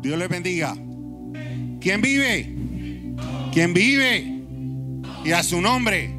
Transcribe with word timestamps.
Dios 0.00 0.18
les 0.18 0.28
bendiga. 0.28 0.74
¿Quién 1.80 2.00
vive? 2.00 2.54
¿Quién 3.52 3.74
vive? 3.74 4.42
Y 5.24 5.32
a 5.32 5.42
su 5.42 5.60
nombre. 5.60 6.14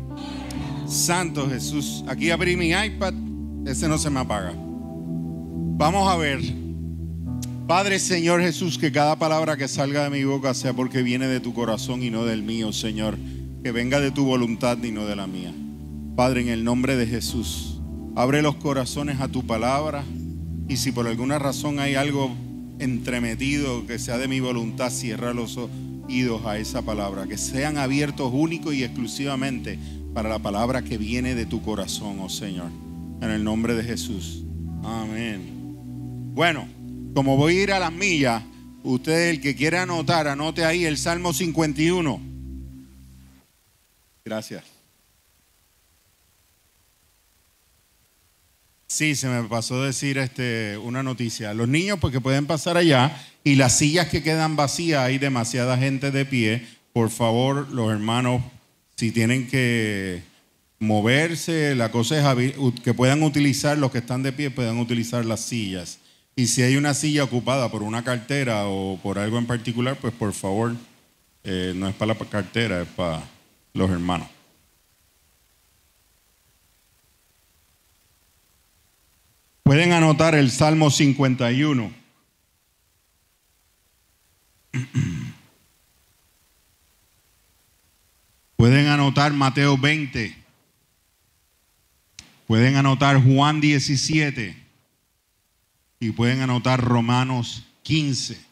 Santo 0.87 1.49
Jesús. 1.49 2.03
Aquí 2.07 2.31
abrí 2.31 2.55
mi 2.55 2.71
iPad. 2.71 3.13
Ese 3.65 3.87
no 3.87 3.97
se 3.97 4.09
me 4.09 4.19
apaga. 4.19 4.53
Vamos 4.55 6.11
a 6.11 6.17
ver. 6.17 6.41
Padre 7.67 7.99
Señor 7.99 8.41
Jesús, 8.41 8.77
que 8.77 8.91
cada 8.91 9.17
palabra 9.17 9.55
que 9.55 9.67
salga 9.67 10.03
de 10.03 10.09
mi 10.09 10.23
boca 10.23 10.53
sea 10.53 10.73
porque 10.73 11.03
viene 11.03 11.27
de 11.27 11.39
tu 11.39 11.53
corazón 11.53 12.01
y 12.01 12.09
no 12.09 12.25
del 12.25 12.41
mío, 12.41 12.73
Señor. 12.73 13.17
Que 13.63 13.71
venga 13.71 13.99
de 13.99 14.11
tu 14.11 14.25
voluntad 14.25 14.77
y 14.83 14.91
no 14.91 15.05
de 15.05 15.15
la 15.15 15.27
mía. 15.27 15.53
Padre, 16.15 16.41
en 16.41 16.49
el 16.49 16.63
nombre 16.63 16.95
de 16.95 17.05
Jesús, 17.05 17.79
abre 18.15 18.41
los 18.41 18.55
corazones 18.55 19.21
a 19.21 19.27
tu 19.27 19.45
palabra. 19.45 20.03
Y 20.67 20.77
si 20.77 20.91
por 20.91 21.07
alguna 21.07 21.39
razón 21.39 21.79
hay 21.79 21.95
algo 21.95 22.35
entremetido 22.79 23.85
que 23.85 23.99
sea 23.99 24.17
de 24.17 24.27
mi 24.27 24.39
voluntad, 24.39 24.89
cierra 24.89 25.33
los 25.33 25.57
oídos 25.57 26.45
a 26.45 26.57
esa 26.57 26.81
palabra. 26.81 27.27
Que 27.27 27.37
sean 27.37 27.77
abiertos 27.77 28.31
único 28.33 28.73
y 28.73 28.83
exclusivamente 28.83 29.77
para 30.13 30.29
la 30.29 30.39
palabra 30.39 30.81
que 30.81 30.97
viene 30.97 31.35
de 31.35 31.45
tu 31.45 31.61
corazón, 31.61 32.19
oh 32.19 32.29
Señor. 32.29 32.71
En 33.21 33.29
el 33.29 33.43
nombre 33.43 33.75
de 33.75 33.83
Jesús. 33.83 34.43
Amén. 34.83 35.59
Bueno, 36.33 36.67
como 37.13 37.37
voy 37.37 37.57
a 37.57 37.63
ir 37.63 37.71
a 37.73 37.79
las 37.79 37.91
millas, 37.91 38.43
usted 38.83 39.29
el 39.29 39.41
que 39.41 39.55
quiera 39.55 39.83
anotar, 39.83 40.27
anote 40.27 40.63
ahí 40.63 40.85
el 40.85 40.97
Salmo 40.97 41.33
51. 41.33 42.21
Gracias. 44.23 44.78
Sí, 48.91 49.15
se 49.15 49.27
me 49.27 49.47
pasó 49.47 49.83
decir 49.83 50.17
este, 50.17 50.75
una 50.79 51.03
noticia. 51.03 51.53
Los 51.53 51.67
niños, 51.67 51.99
porque 51.99 52.19
pueden 52.19 52.47
pasar 52.47 52.75
allá, 52.75 53.15
y 53.43 53.53
las 53.53 53.77
sillas 53.77 54.09
que 54.09 54.23
quedan 54.23 54.55
vacías, 54.55 55.03
hay 55.03 55.19
demasiada 55.19 55.77
gente 55.77 56.09
de 56.09 56.25
pie. 56.25 56.67
Por 56.91 57.11
favor, 57.11 57.69
los 57.69 57.91
hermanos, 57.91 58.41
si 58.95 59.11
tienen 59.11 59.47
que 59.47 60.23
moverse, 60.79 61.75
la 61.75 61.91
cosa 61.91 62.17
es 62.17 62.53
que 62.83 62.95
puedan 62.95 63.21
utilizar, 63.21 63.77
los 63.77 63.91
que 63.91 63.99
están 63.99 64.23
de 64.23 64.33
pie, 64.33 64.49
puedan 64.49 64.79
utilizar 64.79 65.23
las 65.23 65.41
sillas. 65.41 65.99
Y 66.35 66.47
si 66.47 66.63
hay 66.63 66.75
una 66.75 66.95
silla 66.95 67.23
ocupada 67.23 67.69
por 67.69 67.83
una 67.83 68.03
cartera 68.03 68.65
o 68.65 68.99
por 69.03 69.19
algo 69.19 69.37
en 69.37 69.45
particular, 69.45 69.99
pues 70.01 70.15
por 70.15 70.33
favor, 70.33 70.75
eh, 71.43 71.73
no 71.75 71.87
es 71.87 71.93
para 71.93 72.15
la 72.15 72.19
cartera, 72.27 72.81
es 72.81 72.87
para 72.87 73.21
los 73.71 73.91
hermanos. 73.91 74.38
Pueden 79.69 79.91
anotar 79.91 80.33
el 80.33 80.49
Salmo 80.49 80.89
51. 80.89 81.93
Pueden 88.55 88.87
anotar 88.87 89.31
Mateo 89.31 89.77
20. 89.77 90.35
Pueden 92.47 92.77
anotar 92.77 93.23
Juan 93.23 93.61
17. 93.61 94.57
Y 95.99 96.11
pueden 96.13 96.41
anotar 96.41 96.83
Romanos 96.83 97.63
15. 97.83 98.43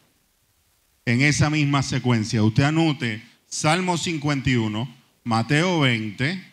En 1.07 1.21
esa 1.21 1.49
misma 1.49 1.81
secuencia. 1.81 2.43
Usted 2.43 2.61
anote 2.61 3.23
Salmo 3.47 3.97
51, 3.97 4.87
Mateo 5.23 5.79
20, 5.79 6.43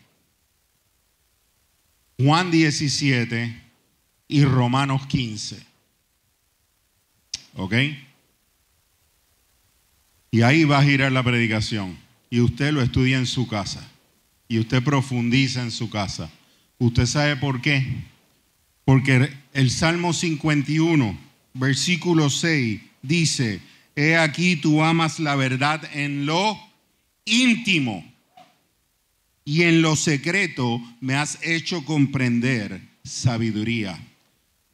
Juan 2.16 2.50
17 2.50 3.63
y 4.28 4.44
Romanos 4.44 5.06
15. 5.06 5.64
¿Ok? 7.54 7.74
Y 10.30 10.42
ahí 10.42 10.64
va 10.64 10.78
a 10.78 10.84
girar 10.84 11.12
la 11.12 11.22
predicación. 11.22 11.96
Y 12.30 12.40
usted 12.40 12.72
lo 12.72 12.82
estudia 12.82 13.18
en 13.18 13.26
su 13.26 13.46
casa. 13.46 13.88
Y 14.48 14.58
usted 14.58 14.82
profundiza 14.82 15.62
en 15.62 15.70
su 15.70 15.88
casa. 15.90 16.30
¿Usted 16.78 17.06
sabe 17.06 17.36
por 17.36 17.60
qué? 17.60 17.86
Porque 18.84 19.32
el 19.52 19.70
Salmo 19.70 20.12
51, 20.12 21.18
versículo 21.54 22.28
6, 22.28 22.80
dice, 23.02 23.60
he 23.94 24.16
aquí 24.16 24.56
tú 24.56 24.82
amas 24.82 25.20
la 25.20 25.36
verdad 25.36 25.88
en 25.94 26.26
lo 26.26 26.58
íntimo 27.24 28.04
y 29.44 29.62
en 29.62 29.82
lo 29.82 29.94
secreto 29.96 30.80
me 31.00 31.14
has 31.14 31.38
hecho 31.42 31.84
comprender 31.84 32.80
sabiduría. 33.04 33.98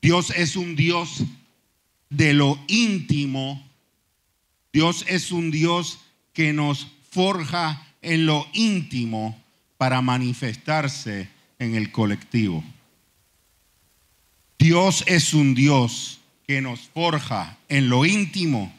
Dios 0.01 0.31
es 0.31 0.57
un 0.57 0.77
Dios 0.77 1.23
de 2.09 2.33
lo 2.33 2.59
íntimo. 2.69 3.67
Dios 4.73 5.05
es 5.09 5.33
un 5.33 5.51
Dios 5.51 6.01
que 6.33 6.53
nos 6.53 6.87
forja 7.11 7.87
en 8.03 8.27
lo 8.27 8.47
íntimo 8.53 9.41
para 9.77 10.01
manifestarse 10.01 11.29
en 11.59 11.75
el 11.75 11.91
colectivo. 11.91 12.65
Dios 14.59 15.05
es 15.07 15.35
un 15.35 15.55
Dios 15.55 16.21
que 16.47 16.61
nos 16.61 16.81
forja 16.81 17.59
en 17.69 17.89
lo 17.89 18.05
íntimo 18.05 18.73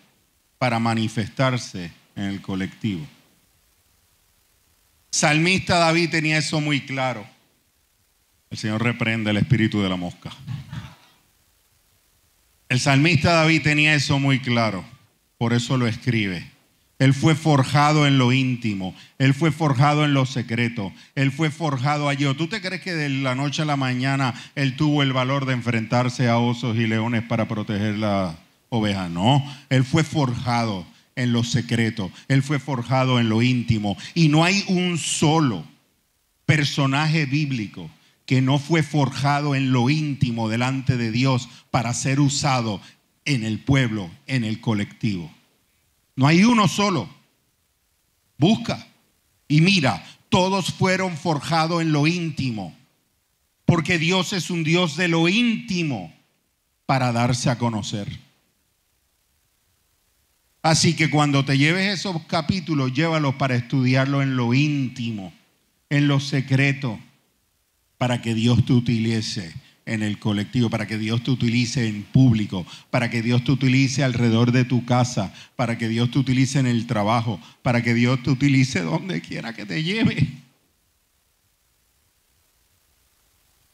para 0.57 0.79
manifestarse 0.79 1.91
en 2.15 2.23
el 2.23 2.41
colectivo. 2.41 3.05
Salmista 5.11 5.77
David 5.77 6.09
tenía 6.09 6.37
eso 6.37 6.61
muy 6.61 6.81
claro. 6.81 7.25
El 8.49 8.57
Señor 8.57 8.83
reprende 8.83 9.31
el 9.31 9.37
espíritu 9.37 9.81
de 9.81 9.89
la 9.89 9.95
mosca. 9.95 10.31
El 12.71 12.79
salmista 12.79 13.33
David 13.33 13.63
tenía 13.63 13.95
eso 13.95 14.17
muy 14.17 14.39
claro, 14.39 14.85
por 15.37 15.51
eso 15.51 15.75
lo 15.75 15.87
escribe. 15.87 16.49
Él 16.99 17.13
fue 17.13 17.35
forjado 17.35 18.07
en 18.07 18.17
lo 18.17 18.31
íntimo, 18.31 18.95
él 19.17 19.33
fue 19.33 19.51
forjado 19.51 20.05
en 20.05 20.13
lo 20.13 20.25
secreto, 20.25 20.93
él 21.15 21.33
fue 21.33 21.51
forjado 21.51 22.07
allí. 22.07 22.23
¿Tú 22.35 22.47
te 22.47 22.61
crees 22.61 22.81
que 22.81 22.93
de 22.93 23.09
la 23.09 23.35
noche 23.35 23.63
a 23.63 23.65
la 23.65 23.75
mañana 23.75 24.33
él 24.55 24.77
tuvo 24.77 25.03
el 25.03 25.11
valor 25.11 25.45
de 25.45 25.51
enfrentarse 25.51 26.29
a 26.29 26.37
osos 26.37 26.77
y 26.77 26.87
leones 26.87 27.23
para 27.23 27.49
proteger 27.49 27.97
la 27.97 28.39
oveja? 28.69 29.09
No, 29.09 29.43
él 29.67 29.83
fue 29.83 30.05
forjado 30.05 30.85
en 31.17 31.33
lo 31.33 31.43
secreto, 31.43 32.09
él 32.29 32.41
fue 32.41 32.57
forjado 32.57 33.19
en 33.19 33.27
lo 33.27 33.41
íntimo. 33.41 33.97
Y 34.13 34.29
no 34.29 34.45
hay 34.45 34.63
un 34.69 34.97
solo 34.97 35.65
personaje 36.45 37.25
bíblico 37.25 37.91
que 38.25 38.41
no 38.41 38.59
fue 38.59 38.83
forjado 38.83 39.55
en 39.55 39.71
lo 39.71 39.89
íntimo 39.89 40.49
delante 40.49 40.97
de 40.97 41.11
Dios 41.11 41.49
para 41.69 41.93
ser 41.93 42.19
usado 42.19 42.81
en 43.25 43.43
el 43.43 43.59
pueblo, 43.59 44.09
en 44.27 44.43
el 44.43 44.61
colectivo. 44.61 45.31
No 46.15 46.27
hay 46.27 46.43
uno 46.43 46.67
solo. 46.67 47.09
Busca 48.37 48.87
y 49.47 49.61
mira, 49.61 50.03
todos 50.29 50.71
fueron 50.71 51.17
forjados 51.17 51.81
en 51.81 51.91
lo 51.91 52.07
íntimo, 52.07 52.73
porque 53.65 53.99
Dios 53.99 54.31
es 54.33 54.49
un 54.49 54.63
Dios 54.63 54.95
de 54.95 55.09
lo 55.09 55.27
íntimo 55.27 56.13
para 56.85 57.11
darse 57.11 57.49
a 57.49 57.57
conocer. 57.57 58.07
Así 60.61 60.95
que 60.95 61.09
cuando 61.09 61.43
te 61.43 61.57
lleves 61.57 61.99
esos 61.99 62.23
capítulos, 62.27 62.93
llévalos 62.93 63.35
para 63.35 63.55
estudiarlo 63.55 64.21
en 64.21 64.37
lo 64.37 64.53
íntimo, 64.53 65.33
en 65.89 66.07
lo 66.07 66.19
secreto 66.19 66.97
para 68.01 68.19
que 68.19 68.33
Dios 68.33 68.65
te 68.65 68.73
utilice 68.73 69.53
en 69.85 70.01
el 70.01 70.17
colectivo, 70.17 70.71
para 70.71 70.87
que 70.87 70.97
Dios 70.97 71.23
te 71.23 71.29
utilice 71.29 71.87
en 71.87 72.01
público, 72.01 72.65
para 72.89 73.11
que 73.11 73.21
Dios 73.21 73.43
te 73.43 73.51
utilice 73.51 74.03
alrededor 74.03 74.51
de 74.51 74.65
tu 74.65 74.85
casa, 74.85 75.31
para 75.55 75.77
que 75.77 75.87
Dios 75.87 76.09
te 76.09 76.17
utilice 76.17 76.57
en 76.57 76.65
el 76.65 76.87
trabajo, 76.87 77.39
para 77.61 77.83
que 77.83 77.93
Dios 77.93 78.23
te 78.23 78.31
utilice 78.31 78.81
donde 78.81 79.21
quiera 79.21 79.53
que 79.53 79.67
te 79.67 79.83
lleve. 79.83 80.29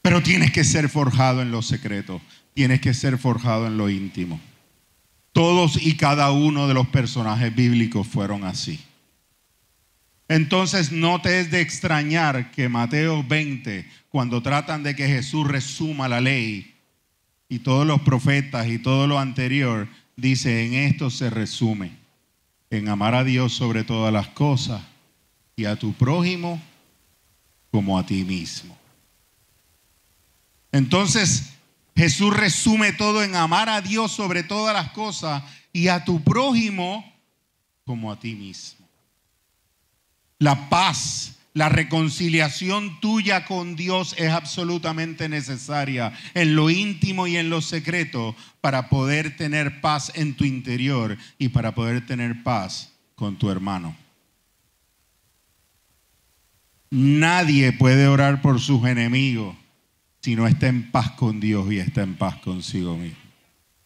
Pero 0.02 0.22
tienes 0.22 0.52
que 0.52 0.62
ser 0.62 0.90
forjado 0.90 1.40
en 1.40 1.50
lo 1.50 1.62
secreto, 1.62 2.20
tienes 2.52 2.82
que 2.82 2.92
ser 2.92 3.16
forjado 3.16 3.66
en 3.66 3.78
lo 3.78 3.88
íntimo. 3.88 4.38
Todos 5.32 5.80
y 5.80 5.96
cada 5.96 6.32
uno 6.32 6.68
de 6.68 6.74
los 6.74 6.88
personajes 6.88 7.54
bíblicos 7.54 8.06
fueron 8.06 8.44
así. 8.44 8.78
Entonces 10.28 10.92
no 10.92 11.22
te 11.22 11.40
es 11.40 11.50
de 11.50 11.62
extrañar 11.62 12.50
que 12.50 12.68
Mateo 12.68 13.24
20, 13.24 13.88
cuando 14.10 14.42
tratan 14.42 14.82
de 14.82 14.94
que 14.94 15.08
Jesús 15.08 15.48
resuma 15.48 16.06
la 16.06 16.20
ley 16.20 16.74
y 17.48 17.60
todos 17.60 17.86
los 17.86 18.02
profetas 18.02 18.68
y 18.68 18.78
todo 18.78 19.06
lo 19.06 19.18
anterior, 19.18 19.88
dice, 20.16 20.66
en 20.66 20.74
esto 20.74 21.08
se 21.08 21.30
resume, 21.30 21.92
en 22.68 22.90
amar 22.90 23.14
a 23.14 23.24
Dios 23.24 23.54
sobre 23.54 23.84
todas 23.84 24.12
las 24.12 24.28
cosas 24.28 24.82
y 25.56 25.64
a 25.64 25.76
tu 25.76 25.94
prójimo 25.94 26.60
como 27.70 27.98
a 27.98 28.04
ti 28.04 28.22
mismo. 28.24 28.76
Entonces 30.72 31.54
Jesús 31.96 32.36
resume 32.36 32.92
todo 32.92 33.22
en 33.22 33.34
amar 33.34 33.68
a 33.68 33.80
Dios 33.80 34.12
sobre 34.12 34.42
todas 34.42 34.74
las 34.74 34.90
cosas 34.92 35.42
y 35.72 35.88
a 35.88 36.04
tu 36.04 36.22
prójimo 36.22 37.04
como 37.84 38.12
a 38.12 38.20
ti 38.20 38.34
mismo. 38.34 38.87
La 40.38 40.68
paz, 40.68 41.34
La 41.54 41.68
reconciliación 41.68 43.00
tuya 43.00 43.44
con 43.44 43.74
Dios 43.74 44.14
es 44.16 44.30
absolutamente 44.30 45.28
necesaria 45.28 46.12
en 46.34 46.54
lo 46.54 46.70
íntimo 46.70 47.26
y 47.26 47.36
en 47.36 47.50
lo 47.50 47.60
secreto 47.62 48.36
para 48.60 48.88
poder 48.88 49.36
tener 49.36 49.80
paz 49.80 50.12
en 50.14 50.34
tu 50.36 50.44
interior 50.44 51.18
y 51.36 51.48
para 51.48 51.74
poder 51.74 52.06
tener 52.06 52.44
paz 52.44 52.92
con 53.16 53.36
tu 53.36 53.50
hermano. 53.50 53.96
Nadie 56.90 57.72
puede 57.72 58.06
orar 58.06 58.40
por 58.40 58.60
sus 58.60 58.86
enemigos 58.86 59.56
si 60.20 60.36
no 60.36 60.46
está 60.46 60.68
en 60.68 60.92
paz 60.92 61.10
con 61.12 61.40
Dios 61.40 61.72
y 61.72 61.78
está 61.78 62.02
en 62.02 62.14
paz 62.14 62.36
consigo 62.36 62.96
mismo. 62.96 63.18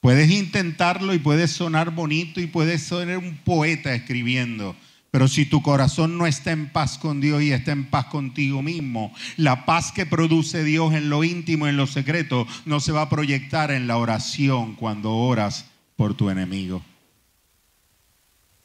Puedes 0.01 0.31
intentarlo 0.31 1.15
y 1.15 1.19
puedes 1.19 1.53
sonar 1.53 1.91
bonito 1.93 2.39
y 2.41 2.49
puedes 2.49 2.83
ser 2.83 3.17
un 3.17 3.39
poeta 3.39 3.95
escribiendo, 3.95 4.77
pero 5.13 5.29
si 5.29 5.45
tu 5.45 5.61
corazón 5.61 6.17
no 6.17 6.27
está 6.27 6.53
en 6.53 6.71
paz 6.71 6.97
con 6.97 7.21
Dios 7.21 7.43
y 7.43 7.53
está 7.53 7.73
en 7.73 7.85
paz 7.85 8.07
contigo 8.07 8.63
mismo, 8.63 9.13
la 9.37 9.67
paz 9.67 9.93
que 9.93 10.07
produce 10.07 10.65
Dios 10.65 10.95
en 10.95 11.11
lo 11.11 11.23
íntimo, 11.23 11.69
en 11.69 11.77
lo 11.77 11.87
secreto, 11.87 12.49
no 12.65 12.81
se 12.81 12.93
va 12.93 13.03
a 13.03 13.09
proyectar 13.11 13.71
en 13.71 13.87
la 13.87 13.99
oración 13.99 14.75
cuando 14.75 15.15
oras 15.15 15.67
por 15.97 16.15
tu 16.15 16.31
enemigo. 16.31 16.83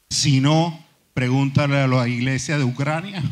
Si 0.08 0.40
no, 0.40 0.82
pregúntale 1.12 1.82
a 1.82 1.86
la 1.86 2.08
iglesia 2.08 2.56
de 2.56 2.64
Ucrania 2.64 3.22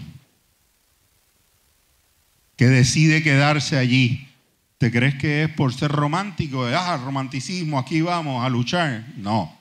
que 2.56 2.66
decide 2.66 3.22
quedarse 3.22 3.78
allí. 3.78 4.28
¿Te 4.76 4.92
crees 4.92 5.14
que 5.14 5.44
es 5.44 5.48
por 5.48 5.72
ser 5.72 5.90
romántico? 5.90 6.66
Ah, 6.66 7.00
romanticismo, 7.02 7.78
aquí 7.78 8.02
vamos 8.02 8.44
a 8.44 8.50
luchar. 8.50 9.06
No. 9.16 9.55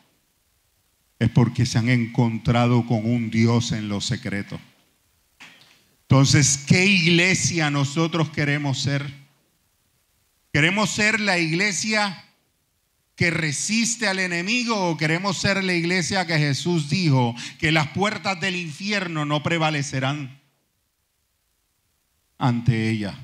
Es 1.20 1.30
porque 1.30 1.66
se 1.66 1.78
han 1.78 1.90
encontrado 1.90 2.86
con 2.86 3.06
un 3.06 3.30
Dios 3.30 3.72
en 3.72 3.88
lo 3.88 4.02
secreto. 4.02 4.60
Entonces, 6.02 6.64
¿qué 6.68 6.86
iglesia 6.86 7.72
nosotros 7.72 8.30
queremos 8.30 8.82
ser? 8.82 9.12
¿Queremos 10.52 10.90
ser 10.90 11.20
la 11.20 11.38
iglesia 11.38 12.24
que 13.16 13.32
resiste 13.32 14.08
al 14.08 14.20
enemigo 14.20 14.90
o 14.90 14.98
queremos 14.98 15.38
ser 15.38 15.64
la 15.64 15.74
iglesia 15.74 16.28
que 16.28 16.38
Jesús 16.38 16.90
dijo 16.90 17.34
que 17.60 17.72
las 17.72 17.90
puertas 17.90 18.40
del 18.40 18.56
infierno 18.56 19.26
no 19.26 19.42
prevalecerán? 19.42 20.46
ante 22.38 22.90
ella. 22.90 23.18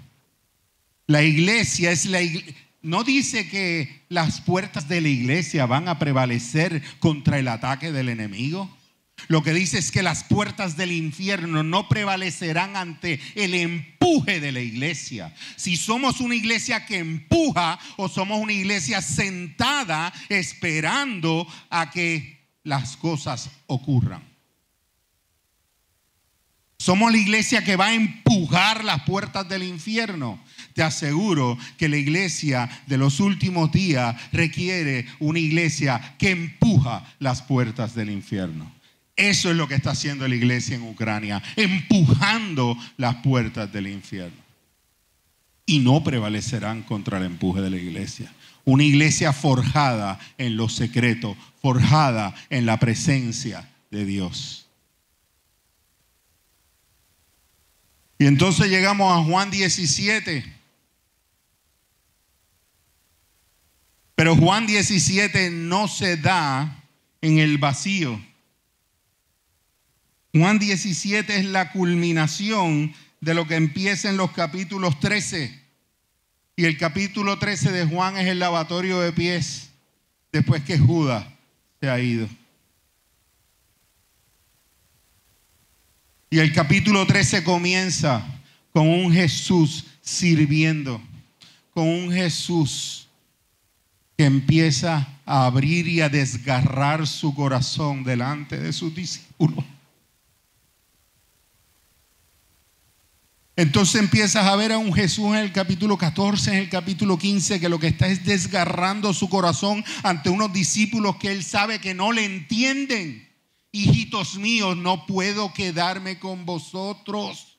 La 1.08 1.24
iglesia 1.24 1.92
es 1.92 2.06
la 2.06 2.22
No 2.82 3.04
dice 3.04 3.48
que 3.48 4.06
las 4.10 4.42
puertas 4.42 4.88
de 4.88 5.02
la 5.02 5.10
iglesia 5.10 5.66
van 5.66 5.88
a 5.88 6.00
prevalecer 6.00 6.82
contra 7.00 7.38
el 7.38 7.48
ataque 7.48 7.92
del 7.92 8.10
enemigo. 8.10 8.76
Lo 9.28 9.44
que 9.44 9.54
dice 9.54 9.78
es 9.78 9.92
que 9.92 10.02
las 10.02 10.24
puertas 10.24 10.78
del 10.78 10.92
infierno 10.92 11.62
no 11.62 11.88
prevalecerán 11.88 12.76
ante 12.76 13.20
el 13.36 13.54
empuje 13.54 14.40
de 14.40 14.52
la 14.52 14.62
iglesia. 14.62 15.34
Si 15.58 15.78
somos 15.78 16.22
una 16.22 16.36
iglesia 16.36 16.86
que 16.88 16.98
empuja 16.98 17.78
o 17.98 18.10
somos 18.10 18.40
una 18.40 18.54
iglesia 18.54 19.02
sentada 19.02 20.12
esperando 20.30 21.48
a 21.70 21.92
que 21.92 22.48
las 22.64 22.98
cosas 22.98 23.52
ocurran. 23.68 24.31
Somos 26.92 27.10
la 27.10 27.20
iglesia 27.20 27.64
que 27.64 27.78
va 27.78 27.86
a 27.86 27.94
empujar 27.94 28.84
las 28.84 29.04
puertas 29.04 29.48
del 29.48 29.64
infierno. 29.64 30.38
Te 30.74 30.84
aseguro 30.84 31.58
que 31.78 31.88
la 31.88 31.96
iglesia 31.96 32.70
de 32.86 32.98
los 32.98 33.22
últimos 33.22 33.72
días 33.72 34.14
requiere 34.34 35.06
una 35.20 35.40
iglesia 35.40 36.16
que 36.18 36.32
empuja 36.32 37.06
las 37.20 37.44
puertas 37.44 37.96
del 37.96 38.10
infierno. 38.10 38.70
Eso 39.16 39.50
es 39.50 39.56
lo 39.56 39.70
que 39.70 39.76
está 39.76 39.92
haciendo 39.92 40.28
la 40.28 40.36
iglesia 40.36 40.76
en 40.76 40.82
Ucrania, 40.82 41.42
empujando 41.56 42.78
las 42.98 43.16
puertas 43.24 43.72
del 43.72 43.88
infierno. 43.88 44.42
Y 45.66 45.80
no 45.80 46.04
prevalecerán 46.04 46.84
contra 46.84 47.20
el 47.20 47.24
empuje 47.24 47.62
de 47.62 47.70
la 47.70 47.78
iglesia. 47.78 48.34
Una 48.66 48.84
iglesia 48.84 49.32
forjada 49.32 50.20
en 50.38 50.58
lo 50.58 50.68
secreto, 50.68 51.38
forjada 51.62 52.36
en 52.50 52.66
la 52.66 52.82
presencia 52.82 53.70
de 53.92 54.04
Dios. 54.04 54.62
Y 58.22 58.28
entonces 58.28 58.68
llegamos 58.70 59.12
a 59.12 59.24
Juan 59.24 59.50
17. 59.50 60.46
Pero 64.14 64.36
Juan 64.36 64.68
17 64.68 65.50
no 65.50 65.88
se 65.88 66.18
da 66.18 66.84
en 67.22 67.40
el 67.40 67.58
vacío. 67.58 68.24
Juan 70.36 70.60
17 70.60 71.36
es 71.36 71.46
la 71.46 71.72
culminación 71.72 72.94
de 73.22 73.34
lo 73.34 73.48
que 73.48 73.56
empieza 73.56 74.12
en 74.12 74.18
los 74.18 74.30
capítulos 74.34 75.00
13. 75.00 75.60
Y 76.58 76.66
el 76.66 76.78
capítulo 76.78 77.40
13 77.40 77.72
de 77.72 77.88
Juan 77.88 78.18
es 78.18 78.28
el 78.28 78.38
lavatorio 78.38 79.00
de 79.00 79.14
pies 79.14 79.72
después 80.32 80.64
que 80.64 80.78
Judas 80.78 81.26
se 81.80 81.90
ha 81.90 82.00
ido. 82.00 82.30
Y 86.34 86.40
el 86.40 86.54
capítulo 86.54 87.06
13 87.06 87.44
comienza 87.44 88.26
con 88.72 88.88
un 88.88 89.12
Jesús 89.12 89.84
sirviendo, 90.02 91.02
con 91.74 91.86
un 91.86 92.10
Jesús 92.10 93.10
que 94.18 94.24
empieza 94.24 95.10
a 95.26 95.46
abrir 95.46 95.90
y 95.90 96.00
a 96.00 96.08
desgarrar 96.08 97.06
su 97.06 97.36
corazón 97.36 98.06
delante 98.06 98.58
de 98.58 98.72
sus 98.72 98.96
discípulos. 98.96 99.66
Entonces 103.58 104.02
empiezas 104.02 104.46
a 104.46 104.56
ver 104.56 104.72
a 104.72 104.78
un 104.78 104.94
Jesús 104.94 105.26
en 105.26 105.36
el 105.36 105.52
capítulo 105.52 105.98
14, 105.98 106.52
en 106.52 106.58
el 106.60 106.70
capítulo 106.70 107.18
15, 107.18 107.60
que 107.60 107.68
lo 107.68 107.78
que 107.78 107.88
está 107.88 108.08
es 108.08 108.24
desgarrando 108.24 109.14
su 109.14 109.28
corazón 109.28 109.84
ante 110.02 110.30
unos 110.30 110.54
discípulos 110.54 111.18
que 111.18 111.30
él 111.34 111.44
sabe 111.44 111.80
que 111.80 111.94
no 111.94 112.14
le 112.14 112.24
entienden 112.24 113.31
hijitos 113.72 114.36
míos, 114.36 114.78
no 114.78 115.06
puedo 115.06 115.54
quedarme 115.54 116.20
con 116.20 116.46
vosotros. 116.46 117.58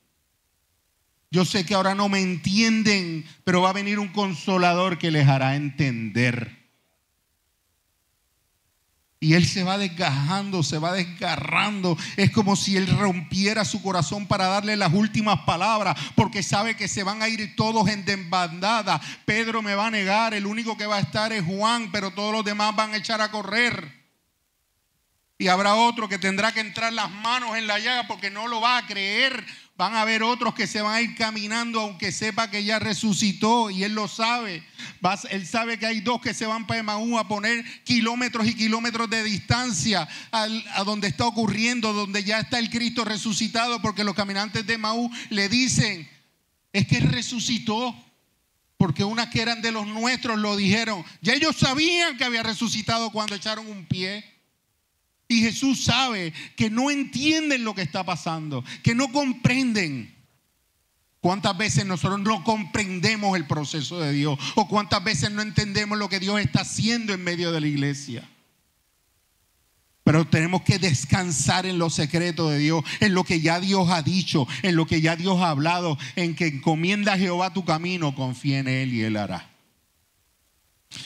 Yo 1.31 1.47
sé 1.47 1.65
que 1.65 1.75
ahora 1.75 1.95
no 1.95 2.11
me 2.11 2.21
entienden, 2.21 3.25
pero 3.45 3.63
va 3.63 3.71
a 3.71 3.75
venir 3.75 3.99
un 3.99 4.09
consolador 4.09 4.99
que 4.99 5.11
les 5.11 5.27
hará 5.27 5.57
entender. 5.57 6.63
Y 9.19 9.35
él 9.35 9.47
se 9.47 9.63
va 9.63 9.79
desgajando, 9.79 10.65
se 10.65 10.79
va 10.79 10.93
desgarrando. 10.93 11.97
Es 12.17 12.33
como 12.33 12.57
si 12.57 12.77
él 12.77 12.89
rompiera 12.89 13.65
su 13.65 13.81
corazón 13.81 14.27
para 14.27 14.49
darle 14.49 14.77
las 14.77 14.93
últimas 14.93 15.39
palabras, 15.43 15.97
porque 16.17 16.43
sabe 16.43 16.77
que 16.77 16.89
se 16.89 17.05
van 17.05 17.23
a 17.23 17.29
ir 17.29 17.55
todos 17.57 17.89
en 17.89 18.05
desbandada. 18.05 19.01
Pedro 19.25 19.63
me 19.63 19.77
va 19.77 19.87
a 19.87 19.91
negar, 19.93 20.35
el 20.35 20.45
único 20.45 20.77
que 20.77 20.87
va 20.87 20.97
a 20.97 21.03
estar 21.03 21.33
es 21.33 21.45
Juan, 21.45 21.93
pero 21.93 22.11
todos 22.11 22.33
los 22.33 22.45
demás 22.45 22.75
van 22.75 22.93
a 22.93 22.97
echar 22.97 23.21
a 23.21 23.31
correr. 23.31 24.02
Y 25.43 25.49
habrá 25.49 25.75
otro 25.75 26.09
que 26.09 26.21
tendrá 26.21 26.53
que 26.53 26.61
entrar 26.61 26.93
las 26.93 27.11
manos 27.11 27.57
en 27.57 27.67
la 27.67 27.81
llaga 27.81 28.07
porque 28.07 28.31
no 28.31 28.47
lo 28.47 28.61
va 28.61 28.79
a 28.79 28.87
creer. 28.87 29.45
Van 29.77 29.93
a 29.97 30.03
haber 30.03 30.23
otros 30.23 30.55
que 30.55 30.69
se 30.69 30.81
van 30.81 30.95
a 30.95 31.01
ir 31.01 31.17
caminando 31.17 31.81
aunque 31.81 32.13
sepa 32.13 32.49
que 32.49 32.63
ya 32.63 32.79
resucitó 32.79 33.69
y 33.69 33.83
él 33.83 33.93
lo 33.93 34.07
sabe. 34.07 34.63
él 35.31 35.45
sabe 35.45 35.81
que 35.81 35.87
hay 35.87 36.01
dos 36.01 36.21
que 36.21 36.33
se 36.33 36.47
van 36.47 36.65
para 36.69 36.79
Emaú 36.79 37.19
a 37.19 37.27
poner 37.27 37.65
kilómetros 37.83 38.47
y 38.47 38.55
kilómetros 38.55 39.11
de 39.11 39.25
distancia 39.25 40.09
a 40.31 40.85
donde 40.85 41.09
está 41.09 41.27
ocurriendo, 41.27 41.93
donde 41.93 42.23
ya 42.23 42.39
está 42.39 42.61
el 42.61 42.71
Cristo 42.71 43.05
resucitado, 43.05 43.83
porque 43.83 44.05
los 44.05 44.15
caminantes 44.15 44.65
de 44.65 44.75
Emaú 44.75 45.11
le 45.31 45.49
dicen, 45.49 46.09
es 46.73 46.87
que 46.87 47.01
resucitó. 47.01 47.93
Porque 48.77 49.03
unas 49.03 49.27
que 49.27 49.43
eran 49.43 49.61
de 49.61 49.73
los 49.73 49.89
nuestros 49.89 50.39
lo 50.39 50.55
dijeron. 50.55 51.05
Ya 51.21 51.35
ellos 51.35 51.57
sabían 51.57 52.17
que 52.17 52.25
había 52.25 52.45
resucitado 52.45 53.11
cuando 53.11 53.35
echaron 53.35 53.67
un 53.67 53.87
pie. 53.87 54.32
Y 55.33 55.41
Jesús 55.41 55.85
sabe 55.85 56.35
que 56.57 56.69
no 56.69 56.91
entienden 56.91 57.65
lo 57.65 57.75
que 57.75 57.81
está 57.81 58.05
pasando, 58.05 58.63
que 58.83 58.95
no 58.95 59.11
comprenden. 59.11 60.15
¿Cuántas 61.21 61.57
veces 61.57 61.87
nosotros 61.87 62.21
no 62.21 62.45
comprendemos 62.45 63.35
el 63.35 63.47
proceso 63.47 63.99
de 63.99 64.13
Dios? 64.13 64.39
¿O 64.57 64.69
cuántas 64.69 65.03
veces 65.03 65.31
no 65.31 65.41
entendemos 65.41 65.97
lo 65.97 66.11
que 66.11 66.21
Dios 66.21 66.39
está 66.39 66.61
haciendo 66.61 67.15
en 67.15 67.25
medio 67.25 67.51
de 67.51 67.63
la 67.63 67.67
iglesia? 67.67 68.29
Pero 70.05 70.27
tenemos 70.27 70.61
que 70.63 70.79
descansar 70.79 71.65
en 71.65 71.79
lo 71.79 71.89
secreto 71.89 72.51
de 72.51 72.59
Dios, 72.59 72.85
en 73.01 73.15
lo 73.15 73.25
que 73.25 73.41
ya 73.41 73.59
Dios 73.59 73.89
ha 73.89 74.03
dicho, 74.03 74.47
en 74.63 74.77
lo 74.77 74.85
que 74.85 75.01
ya 75.01 75.17
Dios 75.17 75.41
ha 75.41 75.49
hablado, 75.49 75.97
en 76.15 76.35
que 76.35 76.49
encomienda 76.49 77.15
a 77.15 77.19
Jehová 77.19 77.55
tu 77.55 77.65
camino, 77.65 78.15
confía 78.15 78.59
en 78.59 78.69
Él 78.69 78.93
y 78.93 79.03
Él 79.03 79.17
hará. 79.17 79.49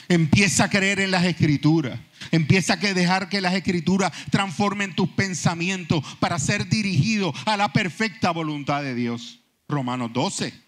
Empieza 0.08 0.64
a 0.64 0.70
creer 0.70 0.98
en 0.98 1.12
las 1.12 1.24
escrituras. 1.24 2.00
Empieza 2.30 2.74
a 2.74 2.76
dejar 2.76 3.28
que 3.28 3.40
las 3.40 3.54
escrituras 3.54 4.12
transformen 4.30 4.94
tus 4.94 5.08
pensamientos 5.10 6.04
para 6.20 6.38
ser 6.38 6.68
dirigido 6.68 7.32
a 7.44 7.56
la 7.56 7.72
perfecta 7.72 8.30
voluntad 8.30 8.82
de 8.82 8.94
Dios. 8.94 9.40
Romanos 9.68 10.12
12. 10.12 10.66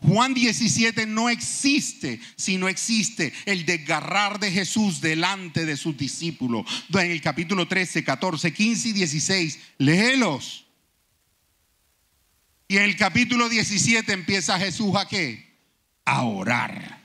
Juan 0.00 0.32
17 0.32 1.06
no 1.06 1.28
existe 1.28 2.20
si 2.36 2.56
no 2.56 2.68
existe 2.68 3.32
el 3.46 3.66
desgarrar 3.66 4.38
de 4.38 4.50
Jesús 4.52 5.00
delante 5.00 5.66
de 5.66 5.76
sus 5.76 5.96
discípulos. 5.96 6.64
En 6.92 7.10
el 7.10 7.20
capítulo 7.20 7.66
13, 7.66 8.04
14, 8.04 8.52
15 8.52 8.88
y 8.88 8.92
16, 8.92 9.58
léelos. 9.78 10.66
Y 12.68 12.76
en 12.76 12.84
el 12.84 12.96
capítulo 12.96 13.48
17 13.48 14.12
empieza 14.12 14.58
Jesús 14.58 14.94
a 14.94 15.08
qué? 15.08 15.58
A 16.04 16.22
orar. 16.22 16.97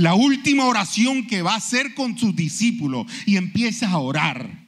La 0.00 0.14
última 0.14 0.64
oración 0.64 1.26
que 1.26 1.42
va 1.42 1.52
a 1.52 1.58
hacer 1.58 1.92
con 1.92 2.16
sus 2.16 2.34
discípulos 2.34 3.06
y 3.26 3.36
empieza 3.36 3.86
a 3.90 3.98
orar. 3.98 4.66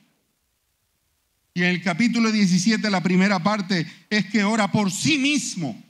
Y 1.55 1.63
en 1.63 1.69
el 1.69 1.83
capítulo 1.83 2.31
17, 2.31 2.91
la 2.91 3.03
primera 3.03 3.43
parte 3.43 3.91
es 4.11 4.27
que 4.27 4.45
ora 4.45 4.71
por 4.71 4.91
sí 4.91 5.17
mismo. 5.17 5.83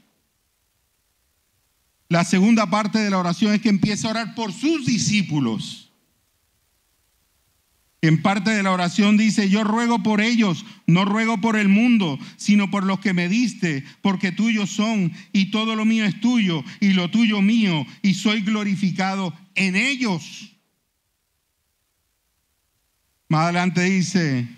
La 2.09 2.23
segunda 2.23 2.71
parte 2.71 3.01
de 3.01 3.11
la 3.11 3.19
oración 3.19 3.53
es 3.53 3.61
que 3.61 3.69
empieza 3.69 4.07
a 4.07 4.11
orar 4.13 4.35
por 4.37 4.53
sus 4.53 4.87
discípulos. 4.87 5.92
En 8.05 8.21
parte 8.21 8.51
de 8.51 8.65
la 8.65 8.73
oración 8.73 9.17
dice, 9.17 9.49
yo 9.49 9.63
ruego 9.63 10.03
por 10.03 10.21
ellos, 10.21 10.67
no 10.89 11.05
ruego 11.05 11.41
por 11.41 11.57
el 11.57 11.69
mundo, 11.69 12.19
sino 12.37 12.69
por 12.69 12.83
los 12.83 12.99
que 12.99 13.15
me 13.15 13.29
diste, 13.29 13.85
porque 14.03 14.33
tuyos 14.33 14.71
son, 14.71 15.13
y 15.33 15.53
todo 15.53 15.77
lo 15.77 15.85
mío 15.85 16.05
es 16.05 16.21
tuyo, 16.21 16.65
y 16.81 16.95
lo 16.95 17.13
tuyo 17.13 17.41
mío, 17.41 17.87
y 18.03 18.15
soy 18.15 18.41
glorificado 18.41 19.33
en 19.55 19.77
ellos. 19.77 20.51
Más 23.29 23.45
adelante 23.45 23.85
dice, 23.85 24.49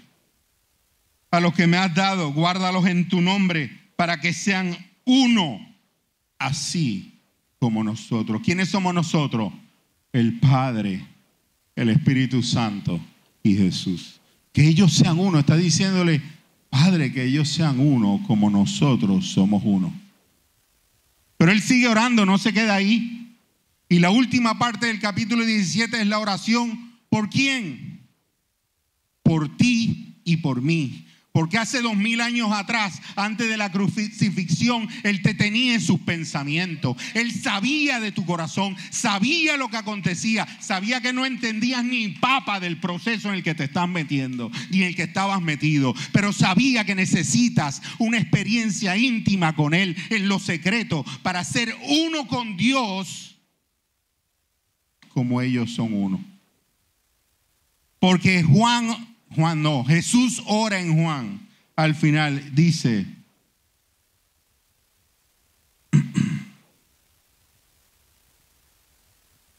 a 1.31 1.39
los 1.39 1.53
que 1.53 1.67
me 1.67 1.77
has 1.77 1.95
dado, 1.95 2.33
guárdalos 2.33 2.87
en 2.87 3.11
tu 3.11 3.21
nombre, 3.21 3.71
para 3.97 4.23
que 4.23 4.33
sean 4.33 4.75
uno, 5.05 5.61
así 6.39 7.21
como 7.59 7.85
nosotros. 7.85 8.41
¿Quiénes 8.43 8.71
somos 8.71 8.95
nosotros? 8.95 9.53
El 10.15 10.41
Padre, 10.41 11.07
el 11.77 11.91
Espíritu 11.91 12.43
Santo 12.43 12.99
y 13.45 13.55
Jesús. 13.55 14.21
Que 14.53 14.67
ellos 14.67 14.93
sean 14.93 15.21
uno. 15.21 15.39
Está 15.39 15.57
diciéndole, 15.57 16.21
Padre, 16.71 17.13
que 17.13 17.25
ellos 17.25 17.49
sean 17.49 17.79
uno 17.79 18.21
como 18.27 18.51
nosotros 18.51 19.29
somos 19.29 19.63
uno. 19.65 19.95
Pero 21.37 21.53
él 21.53 21.63
sigue 21.63 21.87
orando, 21.87 22.27
no 22.27 22.39
se 22.39 22.53
queda 22.53 22.75
ahí. 22.75 23.37
Y 23.89 24.01
la 24.01 24.11
última 24.11 24.59
parte 24.59 24.87
del 24.87 24.99
capítulo 24.99 25.45
17 25.45 26.01
es 26.01 26.07
la 26.09 26.19
oración. 26.19 26.99
¿Por 27.09 27.29
quién? 27.29 28.01
Por 29.23 29.57
ti 29.57 30.17
y 30.25 30.39
por 30.39 30.63
mí. 30.63 31.04
Porque 31.35 31.59
hace 31.59 31.83
dos 31.83 31.97
mil 31.97 32.21
años 32.21 32.53
atrás, 32.53 33.03
antes 33.17 33.49
de 33.49 33.57
la 33.57 33.73
crucifixión, 33.73 34.89
Él 35.03 35.21
te 35.21 35.35
tenía 35.35 35.75
en 35.75 35.81
sus 35.81 35.99
pensamientos. 35.99 36.97
Él 37.13 37.33
sabía 37.33 37.99
de 37.99 38.13
tu 38.13 38.25
corazón, 38.25 38.77
sabía 38.91 39.57
lo 39.57 39.69
que 39.69 39.77
acontecía, 39.77 40.47
sabía 40.61 41.01
que 41.01 41.13
no 41.13 41.27
entendías 41.27 41.85
ni 41.85 42.11
papa 42.11 42.61
del 42.61 42.79
proceso 42.79 43.31
en 43.31 43.35
el 43.35 43.43
que 43.43 43.57
te 43.57 43.65
estás 43.65 43.89
metiendo, 43.89 44.49
ni 44.71 44.83
en 44.83 44.85
el 44.85 44.95
que 44.95 45.03
estabas 45.03 45.43
metido. 45.43 45.93
Pero 46.13 46.33
sabía 46.33 46.85
que 46.85 46.95
necesitas 46.95 47.83
una 47.99 48.19
experiencia 48.19 48.97
íntima 48.97 49.57
con 49.57 49.75
Él 49.75 49.97
en 50.11 50.29
lo 50.29 50.39
secreto 50.39 51.05
para 51.25 51.43
ser 51.43 51.77
uno 51.89 52.29
con 52.29 52.57
Dios 52.57 53.35
como 55.09 55.41
ellos 55.41 55.73
son 55.73 55.95
uno. 55.95 56.25
Porque 57.99 58.45
Juan 58.45 59.14
Juan 59.35 59.63
no, 59.63 59.85
Jesús 59.85 60.43
ora 60.47 60.81
en 60.81 61.03
Juan. 61.03 61.49
Al 61.77 61.95
final 61.95 62.55
dice, 62.55 63.07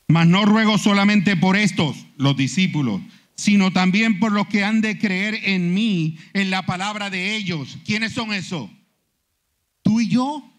mas 0.07 0.27
no 0.27 0.45
ruego 0.45 0.77
solamente 0.77 1.35
por 1.35 1.57
estos, 1.57 2.05
los 2.17 2.37
discípulos, 2.37 3.01
sino 3.35 3.73
también 3.73 4.19
por 4.19 4.31
los 4.31 4.47
que 4.47 4.63
han 4.63 4.79
de 4.81 4.97
creer 4.97 5.35
en 5.43 5.73
mí, 5.73 6.17
en 6.33 6.49
la 6.49 6.65
palabra 6.65 7.09
de 7.09 7.35
ellos. 7.35 7.77
¿Quiénes 7.85 8.13
son 8.13 8.33
esos? 8.33 8.69
Tú 9.81 9.99
y 9.99 10.07
yo. 10.07 10.51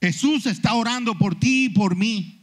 Jesús 0.00 0.46
está 0.46 0.74
orando 0.74 1.16
por 1.16 1.38
ti 1.38 1.66
y 1.66 1.68
por 1.68 1.94
mí. 1.96 2.41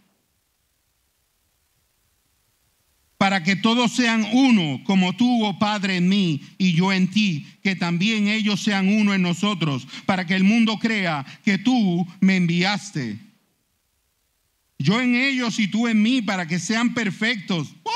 Para 3.19 3.43
que 3.43 3.57
todos 3.57 3.91
sean 3.91 4.25
uno, 4.31 4.81
como 4.85 5.13
tú, 5.13 5.43
oh 5.43 5.59
Padre, 5.59 5.97
en 5.97 6.07
mí 6.07 6.41
y 6.57 6.71
yo 6.71 6.93
en 6.93 7.09
ti, 7.11 7.45
que 7.61 7.75
también 7.75 8.29
ellos 8.29 8.61
sean 8.61 8.87
uno 8.87 9.13
en 9.13 9.21
nosotros, 9.21 9.85
para 10.05 10.25
que 10.25 10.35
el 10.35 10.45
mundo 10.45 10.79
crea 10.79 11.25
que 11.43 11.57
tú 11.57 12.07
me 12.21 12.37
enviaste. 12.37 13.19
Yo 14.77 15.01
en 15.01 15.15
ellos 15.15 15.59
y 15.59 15.67
tú 15.67 15.89
en 15.89 16.01
mí, 16.01 16.21
para 16.21 16.47
que 16.47 16.59
sean 16.59 16.93
perfectos. 16.93 17.75
¿What? 17.83 17.93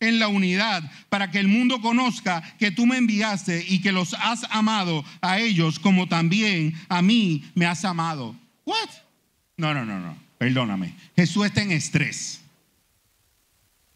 En 0.00 0.18
la 0.18 0.26
unidad, 0.26 0.82
para 1.08 1.30
que 1.30 1.38
el 1.38 1.46
mundo 1.46 1.80
conozca 1.80 2.42
que 2.58 2.72
tú 2.72 2.86
me 2.86 2.96
enviaste 2.96 3.64
y 3.68 3.80
que 3.80 3.92
los 3.92 4.14
has 4.14 4.44
amado 4.50 5.04
a 5.20 5.38
ellos 5.38 5.78
como 5.78 6.08
también 6.08 6.74
a 6.88 7.02
mí 7.02 7.44
me 7.54 7.66
has 7.66 7.84
amado. 7.84 8.34
¿What? 8.64 8.90
No, 9.56 9.72
no, 9.74 9.84
no, 9.84 10.00
no. 10.00 10.16
Perdóname. 10.38 10.96
Jesús 11.14 11.46
está 11.46 11.62
en 11.62 11.70
estrés. 11.70 12.40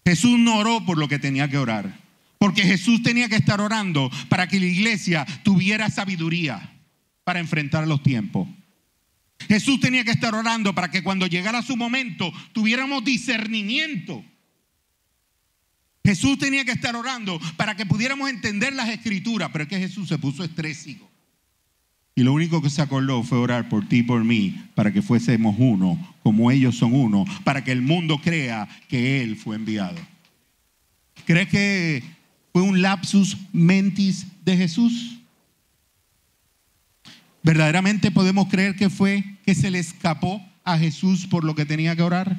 Jesús 0.04 0.38
no 0.38 0.58
oró 0.58 0.84
por 0.84 0.98
lo 0.98 1.08
que 1.08 1.18
tenía 1.18 1.48
que 1.48 1.58
orar. 1.58 1.98
Porque 2.38 2.62
Jesús 2.62 3.02
tenía 3.02 3.28
que 3.28 3.36
estar 3.36 3.60
orando 3.60 4.10
para 4.28 4.46
que 4.48 4.60
la 4.60 4.66
iglesia 4.66 5.24
tuviera 5.42 5.88
sabiduría 5.88 6.72
para 7.24 7.40
enfrentar 7.40 7.88
los 7.88 8.02
tiempos. 8.02 8.48
Jesús 9.48 9.80
tenía 9.80 10.04
que 10.04 10.10
estar 10.10 10.34
orando 10.34 10.74
para 10.74 10.90
que 10.90 11.02
cuando 11.02 11.26
llegara 11.26 11.62
su 11.62 11.76
momento 11.76 12.32
tuviéramos 12.52 13.04
discernimiento. 13.04 14.24
Jesús 16.04 16.38
tenía 16.38 16.66
que 16.66 16.72
estar 16.72 16.94
orando 16.96 17.40
para 17.56 17.76
que 17.76 17.86
pudiéramos 17.86 18.28
entender 18.28 18.74
las 18.74 18.90
escrituras, 18.90 19.48
pero 19.52 19.64
es 19.64 19.70
que 19.70 19.78
Jesús 19.78 20.08
se 20.08 20.18
puso 20.18 20.44
estrésico. 20.44 21.10
Y 22.16 22.22
lo 22.22 22.32
único 22.32 22.62
que 22.62 22.70
se 22.70 22.80
acordó 22.80 23.22
fue 23.24 23.38
orar 23.38 23.68
por 23.68 23.88
ti 23.88 23.98
y 23.98 24.02
por 24.04 24.22
mí, 24.22 24.62
para 24.74 24.92
que 24.92 25.02
fuésemos 25.02 25.56
uno, 25.58 25.98
como 26.22 26.50
ellos 26.50 26.76
son 26.76 26.94
uno, 26.94 27.24
para 27.42 27.64
que 27.64 27.72
el 27.72 27.82
mundo 27.82 28.20
crea 28.22 28.68
que 28.88 29.22
Él 29.22 29.36
fue 29.36 29.56
enviado. 29.56 29.98
¿Crees 31.26 31.48
que 31.48 32.04
fue 32.52 32.62
un 32.62 32.82
lapsus 32.82 33.36
mentis 33.52 34.26
de 34.44 34.56
Jesús? 34.56 35.18
¿Verdaderamente 37.42 38.12
podemos 38.12 38.48
creer 38.48 38.76
que 38.76 38.90
fue 38.90 39.24
que 39.44 39.54
se 39.54 39.70
le 39.70 39.80
escapó 39.80 40.40
a 40.62 40.78
Jesús 40.78 41.26
por 41.26 41.42
lo 41.44 41.54
que 41.54 41.66
tenía 41.66 41.96
que 41.96 42.02
orar? 42.02 42.38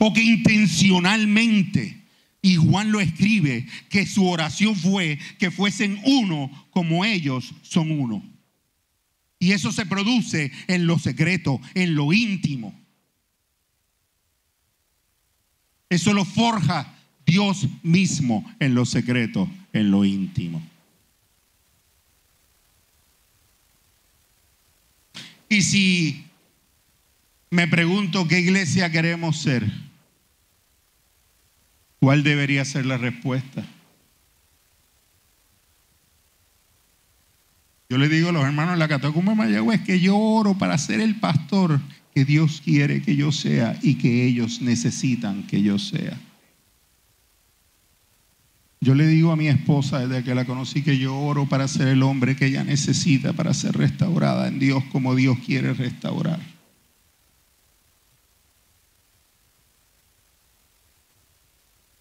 ¿O 0.00 0.12
que 0.14 0.22
intencionalmente 0.22 1.97
y 2.48 2.56
Juan 2.56 2.90
lo 2.92 3.00
escribe, 3.00 3.66
que 3.90 4.06
su 4.06 4.26
oración 4.26 4.74
fue 4.74 5.18
que 5.38 5.50
fuesen 5.50 6.00
uno 6.06 6.50
como 6.70 7.04
ellos 7.04 7.52
son 7.60 7.90
uno. 7.90 8.22
Y 9.38 9.52
eso 9.52 9.70
se 9.70 9.84
produce 9.84 10.50
en 10.66 10.86
lo 10.86 10.98
secreto, 10.98 11.60
en 11.74 11.94
lo 11.94 12.10
íntimo. 12.10 12.74
Eso 15.90 16.14
lo 16.14 16.24
forja 16.24 16.96
Dios 17.26 17.66
mismo 17.82 18.50
en 18.60 18.74
lo 18.74 18.86
secreto, 18.86 19.46
en 19.74 19.90
lo 19.90 20.06
íntimo. 20.06 20.66
Y 25.50 25.60
si 25.60 26.24
me 27.50 27.68
pregunto 27.68 28.26
qué 28.26 28.40
iglesia 28.40 28.90
queremos 28.90 29.36
ser, 29.36 29.70
¿Cuál 32.00 32.22
debería 32.22 32.64
ser 32.64 32.86
la 32.86 32.96
respuesta? 32.96 33.64
Yo 37.90 37.96
le 37.96 38.08
digo 38.08 38.28
a 38.28 38.32
los 38.32 38.44
hermanos 38.44 38.74
de 38.74 38.78
la 38.78 38.88
Catacumba 38.88 39.34
Mayagüez 39.34 39.82
que 39.82 39.98
yo 39.98 40.16
oro 40.16 40.54
para 40.58 40.76
ser 40.76 41.00
el 41.00 41.18
pastor 41.18 41.80
que 42.14 42.24
Dios 42.24 42.60
quiere 42.62 43.00
que 43.00 43.16
yo 43.16 43.32
sea 43.32 43.78
y 43.82 43.94
que 43.94 44.26
ellos 44.26 44.60
necesitan 44.60 45.44
que 45.44 45.62
yo 45.62 45.78
sea. 45.78 46.18
Yo 48.80 48.94
le 48.94 49.06
digo 49.06 49.32
a 49.32 49.36
mi 49.36 49.48
esposa 49.48 50.06
desde 50.06 50.22
que 50.22 50.34
la 50.34 50.44
conocí 50.44 50.82
que 50.82 50.98
yo 50.98 51.18
oro 51.18 51.46
para 51.46 51.66
ser 51.66 51.88
el 51.88 52.02
hombre 52.02 52.36
que 52.36 52.46
ella 52.46 52.62
necesita 52.62 53.32
para 53.32 53.52
ser 53.54 53.76
restaurada 53.76 54.46
en 54.48 54.58
Dios 54.58 54.84
como 54.92 55.16
Dios 55.16 55.38
quiere 55.44 55.72
restaurar. 55.72 56.57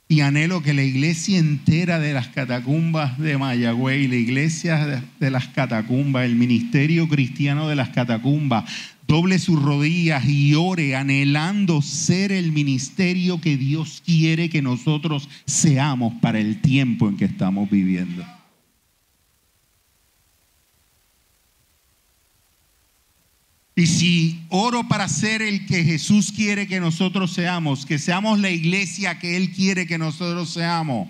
Y 0.10 0.22
anhelo 0.22 0.64
que 0.64 0.74
la 0.74 0.84
iglesia 0.84 1.38
entera 1.38 2.00
de 2.00 2.14
las 2.14 2.30
catacumbas 2.30 3.18
de 3.20 3.38
Mayagüey, 3.38 4.08
la 4.08 4.16
iglesia 4.16 5.04
de 5.20 5.32
las 5.32 5.50
catacumbas, 5.50 6.24
el 6.24 6.36
ministerio 6.36 7.10
cristiano 7.10 7.68
de 7.68 7.76
las 7.76 7.90
catacumbas, 7.90 8.64
doble 9.06 9.38
sus 9.38 9.62
rodillas 9.62 10.24
y 10.26 10.54
ore 10.56 10.96
anhelando 10.96 11.82
ser 11.82 12.32
el 12.32 12.54
ministerio 12.54 13.42
que 13.42 13.58
Dios 13.58 14.02
quiere 14.06 14.50
que 14.50 14.62
nosotros 14.62 15.28
seamos 15.46 16.14
para 16.22 16.40
el 16.40 16.62
tiempo 16.62 17.10
en 17.10 17.18
que 17.18 17.26
estamos 17.26 17.70
viviendo. 17.70 18.37
Y 23.78 23.86
si 23.86 24.42
oro 24.50 24.88
para 24.88 25.08
ser 25.08 25.42
el 25.42 25.68
que 25.68 25.84
Jesús 25.84 26.34
quiere 26.34 26.68
que 26.68 26.80
nosotros 26.80 27.32
seamos, 27.32 27.86
que 27.86 28.00
seamos 28.00 28.40
la 28.40 28.50
iglesia 28.50 29.20
que 29.20 29.38
Él 29.38 29.52
quiere 29.52 29.88
que 29.88 29.98
nosotros 29.98 30.50
seamos, 30.50 31.08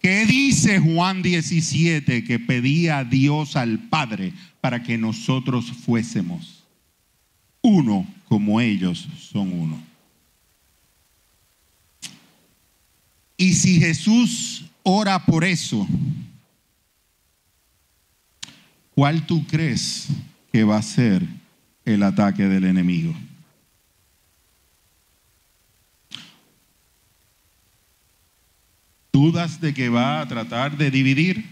¿Qué 0.00 0.24
dice 0.24 0.80
Juan 0.80 1.20
17 1.20 2.24
que 2.24 2.38
pedía 2.38 2.98
a 2.98 3.04
Dios 3.04 3.54
al 3.54 3.78
Padre 3.78 4.32
para 4.62 4.82
que 4.82 4.96
nosotros 4.96 5.70
fuésemos 5.70 6.64
uno 7.60 8.06
como 8.26 8.62
ellos 8.62 9.06
son 9.30 9.52
uno? 9.52 9.82
Y 13.36 13.52
si 13.52 13.78
Jesús 13.78 14.64
ora 14.82 15.24
por 15.26 15.44
eso, 15.44 15.86
¿cuál 18.94 19.26
tú 19.26 19.46
crees 19.46 20.08
que 20.50 20.64
va 20.64 20.78
a 20.78 20.82
ser 20.82 21.39
el 21.94 22.02
ataque 22.02 22.44
del 22.44 22.64
enemigo? 22.64 23.14
¿Dudas 29.12 29.60
de 29.60 29.74
que 29.74 29.88
va 29.88 30.20
a 30.20 30.28
tratar 30.28 30.76
de 30.76 30.90
dividir? 30.90 31.44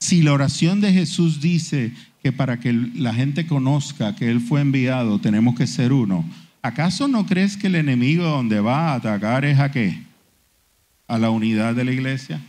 Si 0.00 0.22
la 0.22 0.32
oración 0.32 0.80
de 0.80 0.92
Jesús 0.92 1.40
dice 1.40 1.92
que 2.22 2.32
para 2.32 2.60
que 2.60 2.72
la 2.72 3.14
gente 3.14 3.46
conozca 3.46 4.14
que 4.14 4.30
Él 4.30 4.40
fue 4.40 4.60
enviado 4.60 5.20
tenemos 5.20 5.56
que 5.56 5.66
ser 5.66 5.92
uno, 5.92 6.24
¿acaso 6.62 7.08
no 7.08 7.26
crees 7.26 7.56
que 7.56 7.68
el 7.68 7.76
enemigo 7.76 8.24
donde 8.24 8.60
va 8.60 8.90
a 8.90 8.94
atacar 8.94 9.44
es 9.44 9.58
a 9.58 9.70
qué? 9.70 10.02
¿A 11.08 11.18
la 11.18 11.30
unidad 11.30 11.74
de 11.74 11.84
la 11.84 11.92
iglesia? 11.92 12.40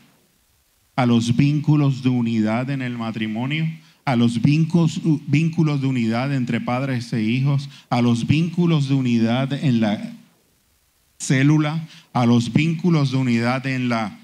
¿A 0.96 1.06
los 1.06 1.36
vínculos 1.36 2.04
de 2.04 2.10
unidad 2.10 2.70
en 2.70 2.82
el 2.82 2.98
matrimonio? 2.98 3.68
¿A 4.08 4.16
los 4.16 4.42
vínculos, 4.42 5.02
vínculos 5.28 5.82
de 5.82 5.88
unidad 5.88 6.34
entre 6.34 6.62
padres 6.62 7.12
e 7.12 7.22
hijos? 7.24 7.70
¿A 7.90 8.02
los 8.02 8.26
vínculos 8.26 8.88
de 8.88 8.96
unidad 8.96 9.52
en 9.52 9.82
la 9.82 10.14
célula, 11.20 11.86
a 12.14 12.26
los 12.26 12.54
vínculos 12.54 13.12
de 13.12 13.18
unidad 13.18 13.68
en 13.68 13.90
la 13.90 14.18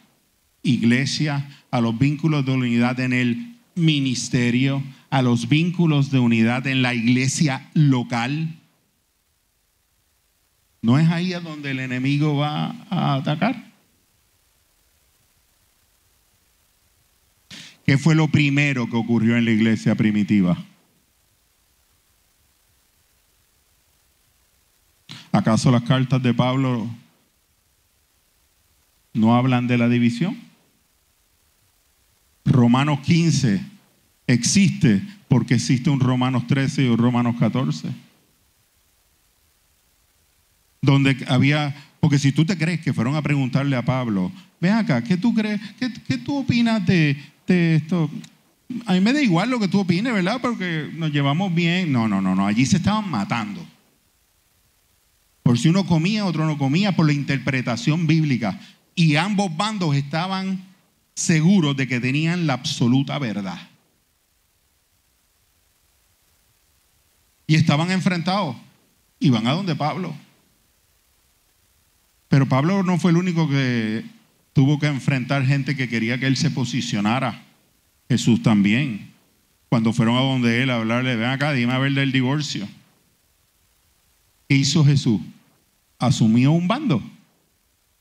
iglesia, 0.61 1.49
a 1.69 1.81
los 1.81 1.99
vínculos 1.99 2.45
de 2.45 2.53
unidad 2.53 2.97
en 3.01 3.11
el 3.11 3.57
ministerio, 3.75 4.81
a 5.09 5.21
los 5.21 5.49
vínculos 5.49 6.11
de 6.11 6.19
unidad 6.19 6.65
en 6.65 6.81
la 6.81 6.93
iglesia 6.93 7.69
local. 7.73 8.55
¿No 10.81 10.97
es 10.97 11.09
ahí 11.09 11.33
a 11.33 11.41
donde 11.41 11.71
el 11.71 11.81
enemigo 11.81 12.37
va 12.37 12.85
a 12.89 13.15
atacar? 13.15 13.72
¿Qué 17.85 17.97
fue 17.97 18.15
lo 18.15 18.27
primero 18.27 18.89
que 18.89 18.95
ocurrió 18.95 19.37
en 19.37 19.45
la 19.45 19.51
iglesia 19.51 19.95
primitiva? 19.95 20.57
¿Acaso 25.31 25.71
las 25.71 25.83
cartas 25.83 26.21
de 26.21 26.33
Pablo 26.33 26.87
no 29.13 29.35
hablan 29.35 29.67
de 29.67 29.77
la 29.77 29.89
división? 29.89 30.37
Romanos 32.45 32.99
15 33.01 33.61
existe 34.27 35.01
porque 35.27 35.55
existe 35.55 35.89
un 35.89 35.99
Romanos 35.99 36.45
13 36.47 36.83
y 36.83 36.87
un 36.87 36.97
Romanos 36.97 37.35
14. 37.39 37.89
Donde 40.81 41.25
había, 41.27 41.75
porque 41.99 42.19
si 42.19 42.31
tú 42.31 42.45
te 42.45 42.57
crees 42.57 42.81
que 42.81 42.93
fueron 42.93 43.15
a 43.15 43.21
preguntarle 43.21 43.75
a 43.75 43.83
Pablo, 43.83 44.31
ven 44.59 44.73
acá, 44.73 45.03
¿qué 45.03 45.17
tú 45.17 45.33
crees? 45.33 45.59
¿Qué, 45.79 46.17
tú 46.19 46.37
opinas 46.37 46.85
de, 46.85 47.17
de 47.47 47.75
esto? 47.75 48.09
A 48.85 48.93
mí 48.93 49.01
me 49.01 49.13
da 49.13 49.21
igual 49.21 49.49
lo 49.49 49.59
que 49.59 49.67
tú 49.67 49.81
opines, 49.81 50.13
¿verdad? 50.13 50.39
Porque 50.41 50.89
nos 50.93 51.11
llevamos 51.11 51.53
bien. 51.53 51.91
No, 51.91 52.07
no, 52.07 52.21
no, 52.21 52.35
no. 52.35 52.47
Allí 52.47 52.65
se 52.65 52.77
estaban 52.77 53.09
matando. 53.09 53.65
Por 55.43 55.59
si 55.59 55.67
uno 55.67 55.85
comía, 55.85 56.25
otro 56.25 56.45
no 56.45 56.57
comía, 56.57 56.95
por 56.95 57.05
la 57.05 57.13
interpretación 57.13 58.07
bíblica. 58.07 58.59
Y 58.95 59.15
ambos 59.15 59.55
bandos 59.55 59.95
estaban 59.95 60.65
seguros 61.15 61.75
de 61.75 61.87
que 61.87 61.99
tenían 61.99 62.47
la 62.47 62.53
absoluta 62.53 63.19
verdad. 63.19 63.69
Y 67.45 67.55
estaban 67.55 67.91
enfrentados. 67.91 68.55
Y 69.19 69.29
van 69.29 69.47
a 69.47 69.51
donde 69.51 69.75
Pablo. 69.75 70.15
Pero 72.29 72.47
Pablo 72.47 72.81
no 72.81 72.97
fue 72.97 73.11
el 73.11 73.17
único 73.17 73.47
que 73.47 74.03
tuvo 74.53 74.79
que 74.79 74.87
enfrentar 74.87 75.45
gente 75.45 75.75
que 75.75 75.89
quería 75.89 76.19
que 76.19 76.27
él 76.27 76.37
se 76.37 76.51
posicionara. 76.51 77.43
Jesús 78.07 78.41
también. 78.41 79.11
Cuando 79.69 79.91
fueron 79.91 80.15
a 80.15 80.21
donde 80.21 80.61
él 80.61 80.69
a 80.69 80.75
hablarle, 80.75 81.15
ven 81.15 81.29
acá, 81.29 81.51
dime 81.51 81.73
a 81.73 81.79
ver 81.79 81.93
del 81.93 82.11
divorcio. 82.11 82.67
¿Qué 84.47 84.55
hizo 84.55 84.85
Jesús? 84.85 85.19
¿Asumió 85.97 86.51
un 86.51 86.67
bando? 86.67 87.01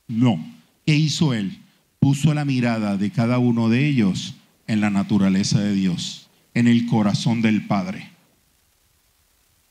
No. 0.06 0.44
¿Qué 0.84 0.94
hizo 0.94 1.32
él? 1.32 1.58
Puso 1.98 2.34
la 2.34 2.44
mirada 2.44 2.98
de 2.98 3.10
cada 3.10 3.38
uno 3.38 3.70
de 3.70 3.86
ellos 3.86 4.34
en 4.66 4.80
la 4.80 4.90
naturaleza 4.90 5.60
de 5.60 5.74
Dios, 5.74 6.28
en 6.52 6.68
el 6.68 6.84
corazón 6.86 7.40
del 7.40 7.66
Padre. 7.66 8.10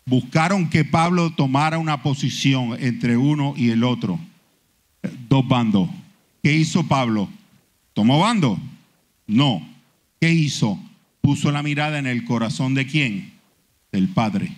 Buscaron 0.05 0.69
que 0.69 0.83
Pablo 0.83 1.31
tomara 1.31 1.77
una 1.77 2.01
posición 2.01 2.75
entre 2.79 3.17
uno 3.17 3.53
y 3.55 3.69
el 3.69 3.83
otro. 3.83 4.19
Dos 5.29 5.47
bandos. 5.47 5.89
¿Qué 6.43 6.53
hizo 6.53 6.87
Pablo? 6.87 7.29
¿Tomó 7.93 8.19
bando? 8.19 8.59
No. 9.27 9.67
¿Qué 10.19 10.31
hizo? 10.31 10.79
Puso 11.21 11.51
la 11.51 11.61
mirada 11.61 11.99
en 11.99 12.07
el 12.07 12.25
corazón 12.25 12.73
de 12.73 12.87
quién? 12.87 13.33
Del 13.91 14.09
Padre. 14.09 14.55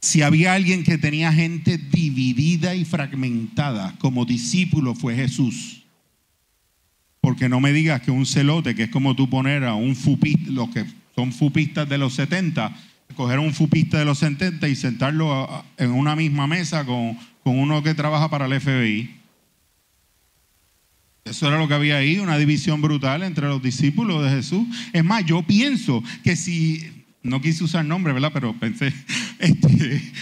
Si 0.00 0.22
había 0.22 0.54
alguien 0.54 0.84
que 0.84 0.98
tenía 0.98 1.32
gente 1.32 1.78
dividida 1.78 2.74
y 2.74 2.84
fragmentada 2.84 3.94
como 3.98 4.24
discípulo 4.24 4.94
fue 4.94 5.14
Jesús. 5.14 5.82
Porque 7.20 7.48
no 7.48 7.58
me 7.60 7.72
digas 7.72 8.02
que 8.02 8.10
un 8.10 8.26
celote, 8.26 8.74
que 8.74 8.84
es 8.84 8.90
como 8.90 9.16
tú 9.16 9.30
poner 9.30 9.64
a 9.64 9.74
un 9.74 9.96
fupista, 9.96 10.50
los 10.50 10.68
que 10.68 10.84
son 11.14 11.32
fupistas 11.32 11.88
de 11.88 11.96
los 11.96 12.14
70, 12.14 12.76
coger 13.16 13.38
a 13.38 13.40
un 13.40 13.54
fupista 13.54 13.98
de 13.98 14.04
los 14.04 14.18
70 14.18 14.68
y 14.68 14.76
sentarlo 14.76 15.64
en 15.78 15.90
una 15.90 16.14
misma 16.16 16.46
mesa 16.46 16.84
con, 16.84 17.16
con 17.44 17.58
uno 17.58 17.82
que 17.82 17.94
trabaja 17.94 18.28
para 18.30 18.46
el 18.46 18.60
FBI. 18.60 19.20
Eso 21.24 21.46
era 21.46 21.58
lo 21.58 21.68
que 21.68 21.74
había 21.74 21.98
ahí, 21.98 22.18
una 22.18 22.36
división 22.36 22.82
brutal 22.82 23.22
entre 23.22 23.46
los 23.46 23.62
discípulos 23.62 24.24
de 24.24 24.30
Jesús. 24.30 24.66
Es 24.92 25.04
más, 25.04 25.24
yo 25.24 25.42
pienso 25.42 26.02
que 26.22 26.36
si 26.36 27.06
no 27.22 27.40
quise 27.40 27.64
usar 27.64 27.84
nombre, 27.84 28.12
¿verdad? 28.12 28.30
Pero 28.32 28.58
pensé, 28.58 28.92
este, 29.38 30.12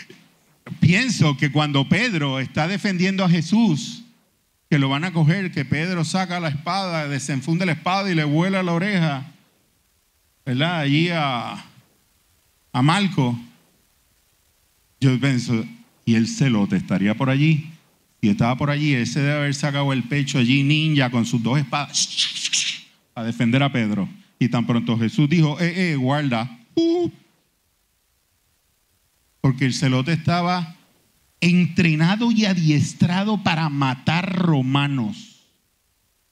pienso 0.80 1.36
que 1.36 1.52
cuando 1.52 1.88
Pedro 1.88 2.40
está 2.40 2.66
defendiendo 2.68 3.24
a 3.24 3.28
Jesús, 3.28 4.04
que 4.70 4.78
lo 4.78 4.88
van 4.88 5.04
a 5.04 5.12
coger, 5.12 5.52
que 5.52 5.64
Pedro 5.64 6.04
saca 6.04 6.40
la 6.40 6.48
espada, 6.48 7.08
desenfunde 7.08 7.66
la 7.66 7.72
espada 7.72 8.10
y 8.10 8.14
le 8.14 8.24
vuela 8.24 8.62
la 8.62 8.72
oreja, 8.72 9.32
¿verdad? 10.46 10.80
Allí 10.80 11.10
a, 11.10 11.64
a 12.72 12.82
Malco. 12.82 13.38
Yo 15.00 15.18
pienso, 15.20 15.64
y 16.04 16.14
el 16.14 16.28
celote 16.28 16.76
estaría 16.76 17.14
por 17.16 17.30
allí. 17.30 17.70
Si 18.20 18.28
estaba 18.28 18.56
por 18.56 18.70
allí, 18.70 18.94
ese 18.94 19.20
debe 19.20 19.34
haber 19.34 19.54
sacado 19.54 19.92
el 19.92 20.04
pecho 20.04 20.38
allí 20.38 20.62
ninja 20.62 21.10
con 21.10 21.26
sus 21.26 21.42
dos 21.42 21.58
espadas 21.58 22.08
a 23.14 23.22
defender 23.22 23.62
a 23.62 23.72
Pedro. 23.72 24.08
Y 24.38 24.48
tan 24.48 24.66
pronto 24.66 24.98
Jesús 24.98 25.28
dijo, 25.28 25.58
eh, 25.60 25.92
eh, 25.92 25.96
guarda. 25.96 26.58
Uh. 26.76 27.08
porque 29.40 29.66
el 29.66 29.74
celote 29.74 30.12
estaba 30.12 30.74
entrenado 31.40 32.32
y 32.32 32.46
adiestrado 32.46 33.42
para 33.42 33.68
matar 33.68 34.34
romanos. 34.38 35.44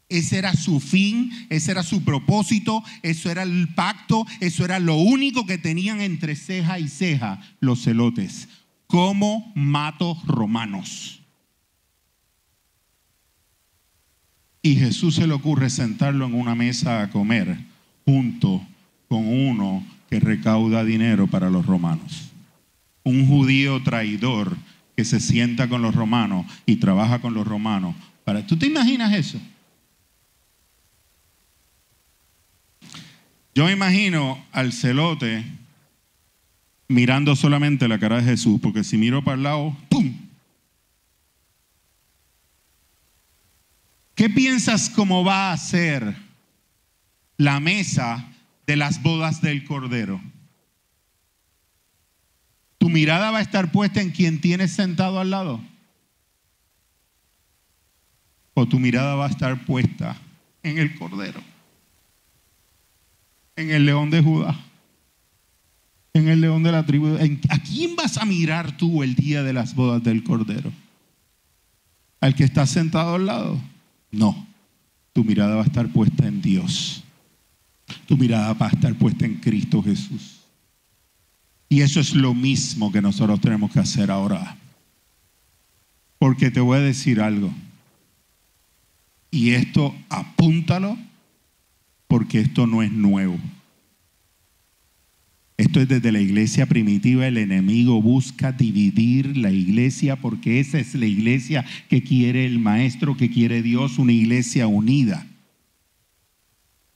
Ese 0.08 0.38
era 0.38 0.54
su 0.54 0.80
fin, 0.80 1.30
ese 1.48 1.70
era 1.70 1.82
su 1.82 2.02
propósito, 2.04 2.82
eso 3.02 3.30
era 3.30 3.44
el 3.44 3.68
pacto, 3.74 4.26
eso 4.40 4.64
era 4.64 4.78
lo 4.78 4.96
único 4.96 5.46
que 5.46 5.58
tenían 5.58 6.00
entre 6.00 6.34
ceja 6.34 6.78
y 6.78 6.88
ceja 6.88 7.40
los 7.60 7.82
celotes. 7.82 8.48
¿Cómo 8.92 9.50
mato 9.54 10.18
romanos? 10.26 11.22
Y 14.60 14.76
Jesús 14.76 15.14
se 15.14 15.26
le 15.26 15.32
ocurre 15.32 15.70
sentarlo 15.70 16.26
en 16.26 16.34
una 16.34 16.54
mesa 16.54 17.00
a 17.00 17.08
comer 17.08 17.56
junto 18.04 18.60
con 19.08 19.26
uno 19.26 19.82
que 20.10 20.20
recauda 20.20 20.84
dinero 20.84 21.26
para 21.26 21.48
los 21.48 21.64
romanos. 21.64 22.32
Un 23.02 23.26
judío 23.26 23.82
traidor 23.82 24.58
que 24.94 25.06
se 25.06 25.20
sienta 25.20 25.70
con 25.70 25.80
los 25.80 25.94
romanos 25.94 26.44
y 26.66 26.76
trabaja 26.76 27.22
con 27.22 27.32
los 27.32 27.46
romanos. 27.46 27.94
Para, 28.24 28.46
¿Tú 28.46 28.58
te 28.58 28.66
imaginas 28.66 29.14
eso? 29.14 29.40
Yo 33.54 33.64
me 33.64 33.72
imagino 33.72 34.44
al 34.52 34.70
celote 34.74 35.61
mirando 36.92 37.34
solamente 37.34 37.88
la 37.88 37.98
cara 37.98 38.18
de 38.18 38.24
Jesús, 38.24 38.60
porque 38.60 38.84
si 38.84 38.96
miro 38.96 39.24
para 39.24 39.36
el 39.36 39.42
lado, 39.42 39.76
¡pum! 39.88 40.14
¿Qué 44.14 44.30
piensas 44.30 44.90
cómo 44.90 45.24
va 45.24 45.52
a 45.52 45.56
ser 45.56 46.14
la 47.36 47.58
mesa 47.58 48.28
de 48.66 48.76
las 48.76 49.02
bodas 49.02 49.40
del 49.42 49.64
Cordero. 49.64 50.20
Tu 52.78 52.88
mirada 52.88 53.30
va 53.30 53.38
a 53.38 53.42
estar 53.42 53.72
puesta 53.72 54.00
en 54.00 54.10
quien 54.10 54.40
tienes 54.40 54.72
sentado 54.72 55.20
al 55.20 55.30
lado. 55.30 55.60
o 58.54 58.68
tu 58.68 58.78
mirada 58.78 59.14
va 59.14 59.26
a 59.26 59.30
estar 59.30 59.64
puesta 59.64 60.16
en 60.62 60.76
el 60.76 60.94
Cordero, 60.94 61.42
en 63.56 63.70
el 63.70 63.86
león 63.86 64.10
de 64.10 64.22
Judá, 64.22 64.54
en 66.14 66.28
el 66.28 66.40
león 66.40 66.62
de 66.62 66.72
la 66.72 66.84
tribu. 66.84 67.16
¿A 67.48 67.58
quién 67.58 67.96
vas 67.96 68.18
a 68.18 68.24
mirar 68.24 68.76
tú 68.76 69.02
el 69.02 69.14
día 69.14 69.42
de 69.42 69.52
las 69.52 69.74
bodas 69.74 70.02
del 70.02 70.22
Cordero? 70.22 70.72
¿Al 72.20 72.34
que 72.34 72.44
está 72.44 72.66
sentado 72.66 73.14
al 73.16 73.26
lado? 73.26 73.60
No, 74.10 74.46
tu 75.12 75.24
mirada 75.24 75.56
va 75.56 75.62
a 75.62 75.66
estar 75.66 75.88
puesta 75.88 76.26
en 76.26 76.40
Dios. 76.42 77.02
Tu 78.06 78.16
mirada 78.16 78.52
va 78.52 78.66
a 78.66 78.70
estar 78.70 78.94
puesta 78.94 79.26
en 79.26 79.36
Cristo 79.36 79.82
Jesús. 79.82 80.40
Y 81.68 81.80
eso 81.80 82.00
es 82.00 82.14
lo 82.14 82.34
mismo 82.34 82.92
que 82.92 83.00
nosotros 83.00 83.40
tenemos 83.40 83.72
que 83.72 83.80
hacer 83.80 84.10
ahora. 84.10 84.56
Porque 86.18 86.50
te 86.50 86.60
voy 86.60 86.78
a 86.78 86.82
decir 86.82 87.20
algo. 87.20 87.52
Y 89.30 89.52
esto 89.52 89.94
apúntalo 90.10 90.98
porque 92.06 92.40
esto 92.40 92.66
no 92.66 92.82
es 92.82 92.92
nuevo. 92.92 93.38
Esto 95.56 95.80
es 95.80 95.88
desde 95.88 96.12
la 96.12 96.20
iglesia 96.20 96.66
primitiva. 96.66 97.26
El 97.26 97.38
enemigo 97.38 98.00
busca 98.00 98.52
dividir 98.52 99.36
la 99.36 99.50
iglesia 99.50 100.16
porque 100.16 100.60
esa 100.60 100.78
es 100.78 100.94
la 100.94 101.06
iglesia 101.06 101.64
que 101.88 102.02
quiere 102.02 102.46
el 102.46 102.58
maestro, 102.58 103.16
que 103.16 103.30
quiere 103.30 103.62
Dios, 103.62 103.98
una 103.98 104.12
iglesia 104.12 104.66
unida. 104.66 105.26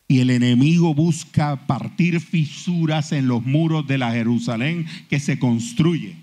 Y 0.09 0.21
el 0.21 0.31
enemigo 0.31 0.95
busca 0.95 1.67
partir 1.67 2.21
fisuras 2.21 3.13
en 3.13 3.27
los 3.27 3.45
muros 3.45 3.87
de 3.87 3.99
la 3.99 4.13
Jerusalén 4.13 4.87
que 5.11 5.19
se 5.19 5.39
construye 5.39 6.15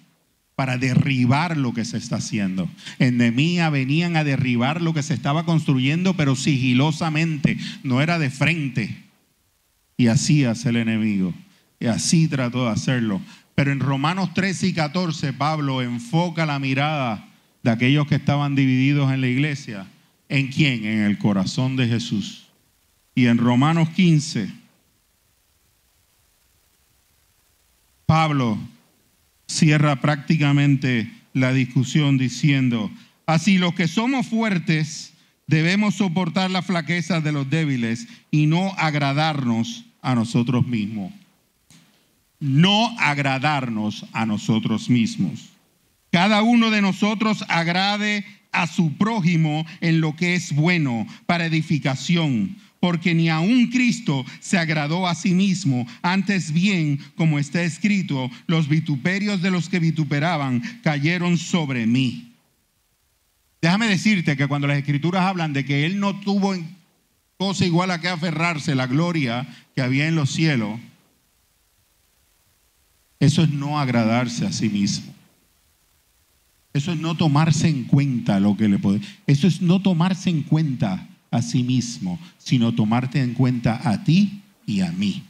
para 0.56 0.78
derribar 0.78 1.58
lo 1.58 1.74
que 1.74 1.84
se 1.84 1.98
está 1.98 2.18
haciendo. 2.18 2.70
En 3.00 3.18
Nemía 3.18 3.70
venían 3.70 4.16
a 4.16 4.24
derribar 4.24 4.82
lo 4.82 4.94
que 4.94 5.04
se 5.04 5.14
estaba 5.14 5.46
construyendo, 5.46 6.16
pero 6.16 6.36
sigilosamente, 6.36 7.58
no 7.84 8.02
era 8.02 8.20
de 8.20 8.30
frente. 8.30 9.04
Y 9.98 10.08
así 10.08 10.46
hace 10.46 10.70
el 10.70 10.78
enemigo. 10.78 11.34
Y 11.80 11.88
así 11.88 12.28
trató 12.28 12.66
de 12.66 12.72
hacerlo. 12.72 13.22
Pero 13.56 13.72
en 13.72 13.80
Romanos 13.80 14.34
13 14.34 14.68
y 14.68 14.74
14, 14.74 15.34
Pablo 15.34 15.82
enfoca 15.82 16.46
la 16.46 16.60
mirada 16.60 17.28
de 17.62 17.72
aquellos 17.72 18.08
que 18.08 18.16
estaban 18.16 18.56
divididos 18.56 19.12
en 19.12 19.22
la 19.22 19.28
iglesia. 19.28 19.88
¿En 20.30 20.48
quién? 20.48 20.86
En 20.86 21.02
el 21.02 21.18
corazón 21.18 21.76
de 21.76 21.88
Jesús. 21.88 22.48
Y 23.16 23.28
en 23.28 23.38
Romanos 23.38 23.90
15, 23.90 24.50
Pablo 28.06 28.58
cierra 29.48 30.02
prácticamente 30.02 31.12
la 31.34 31.54
discusión 31.54 32.18
diciendo, 32.18 32.92
así 33.26 33.58
los 33.58 33.74
que 33.76 33.88
somos 33.88 34.28
fuertes 34.28 35.14
debemos 35.48 35.96
soportar 35.96 36.50
la 36.52 36.62
flaqueza 36.62 37.22
de 37.22 37.32
los 37.32 37.50
débiles 37.50 38.08
y 38.32 38.48
no 38.48 38.74
agradarnos 38.78 39.86
a 40.02 40.16
nosotros 40.16 40.66
mismos. 40.66 41.14
No 42.44 42.94
agradarnos 43.00 44.06
a 44.12 44.26
nosotros 44.26 44.90
mismos. 44.90 45.54
Cada 46.12 46.42
uno 46.42 46.72
de 46.72 46.82
nosotros 46.82 47.46
agrade 47.48 48.26
a 48.52 48.68
su 48.68 48.98
prójimo 48.98 49.66
en 49.80 50.02
lo 50.02 50.14
que 50.18 50.36
es 50.36 50.54
bueno 50.54 51.08
para 51.26 51.46
edificación 51.46 52.58
porque 52.84 53.16
ni 53.16 53.30
aun 53.30 53.68
Cristo 53.68 54.26
se 54.42 54.58
agradó 54.58 55.08
a 55.08 55.16
sí 55.16 55.34
mismo, 55.34 55.88
antes 56.02 56.52
bien, 56.52 57.00
como 57.16 57.40
está 57.40 57.64
escrito, 57.64 58.30
los 58.46 58.68
vituperios 58.68 59.42
de 59.42 59.52
los 59.52 59.70
que 59.70 59.80
vituperaban 59.80 60.62
cayeron 60.84 61.38
sobre 61.38 61.88
mí. 61.88 62.34
Déjame 63.62 63.88
decirte 63.88 64.36
que 64.36 64.48
cuando 64.48 64.68
las 64.68 64.78
escrituras 64.78 65.24
hablan 65.24 65.54
de 65.54 65.64
que 65.64 65.86
Él 65.86 65.98
no 65.98 66.20
tuvo 66.20 66.58
cosa 67.38 67.66
igual 67.66 67.90
a 67.90 68.02
que 68.02 68.10
aferrarse 68.10 68.76
la 68.76 68.88
gloria 68.88 69.48
que 69.74 69.82
había 69.82 70.10
en 70.10 70.16
los 70.16 70.32
cielos, 70.32 70.78
eso 73.24 73.42
es 73.42 73.52
no 73.52 73.80
agradarse 73.80 74.46
a 74.46 74.52
sí 74.52 74.68
mismo. 74.68 75.14
Eso 76.74 76.92
es 76.92 77.00
no 77.00 77.16
tomarse 77.16 77.70
en 77.70 77.86
cuenta 77.86 78.40
lo 78.42 78.58
que 78.58 78.68
le 78.68 78.80
puede. 78.80 79.00
Eso 79.26 79.48
es 79.48 79.62
no 79.62 79.82
tomarse 79.82 80.30
en 80.30 80.44
cuenta 80.44 81.08
a 81.32 81.42
sí 81.42 81.64
mismo, 81.64 82.20
sino 82.38 82.74
tomarte 82.74 83.22
en 83.22 83.34
cuenta 83.34 83.90
a 83.90 84.04
ti 84.04 84.42
y 84.66 84.82
a 84.82 84.92
mí. 84.92 85.24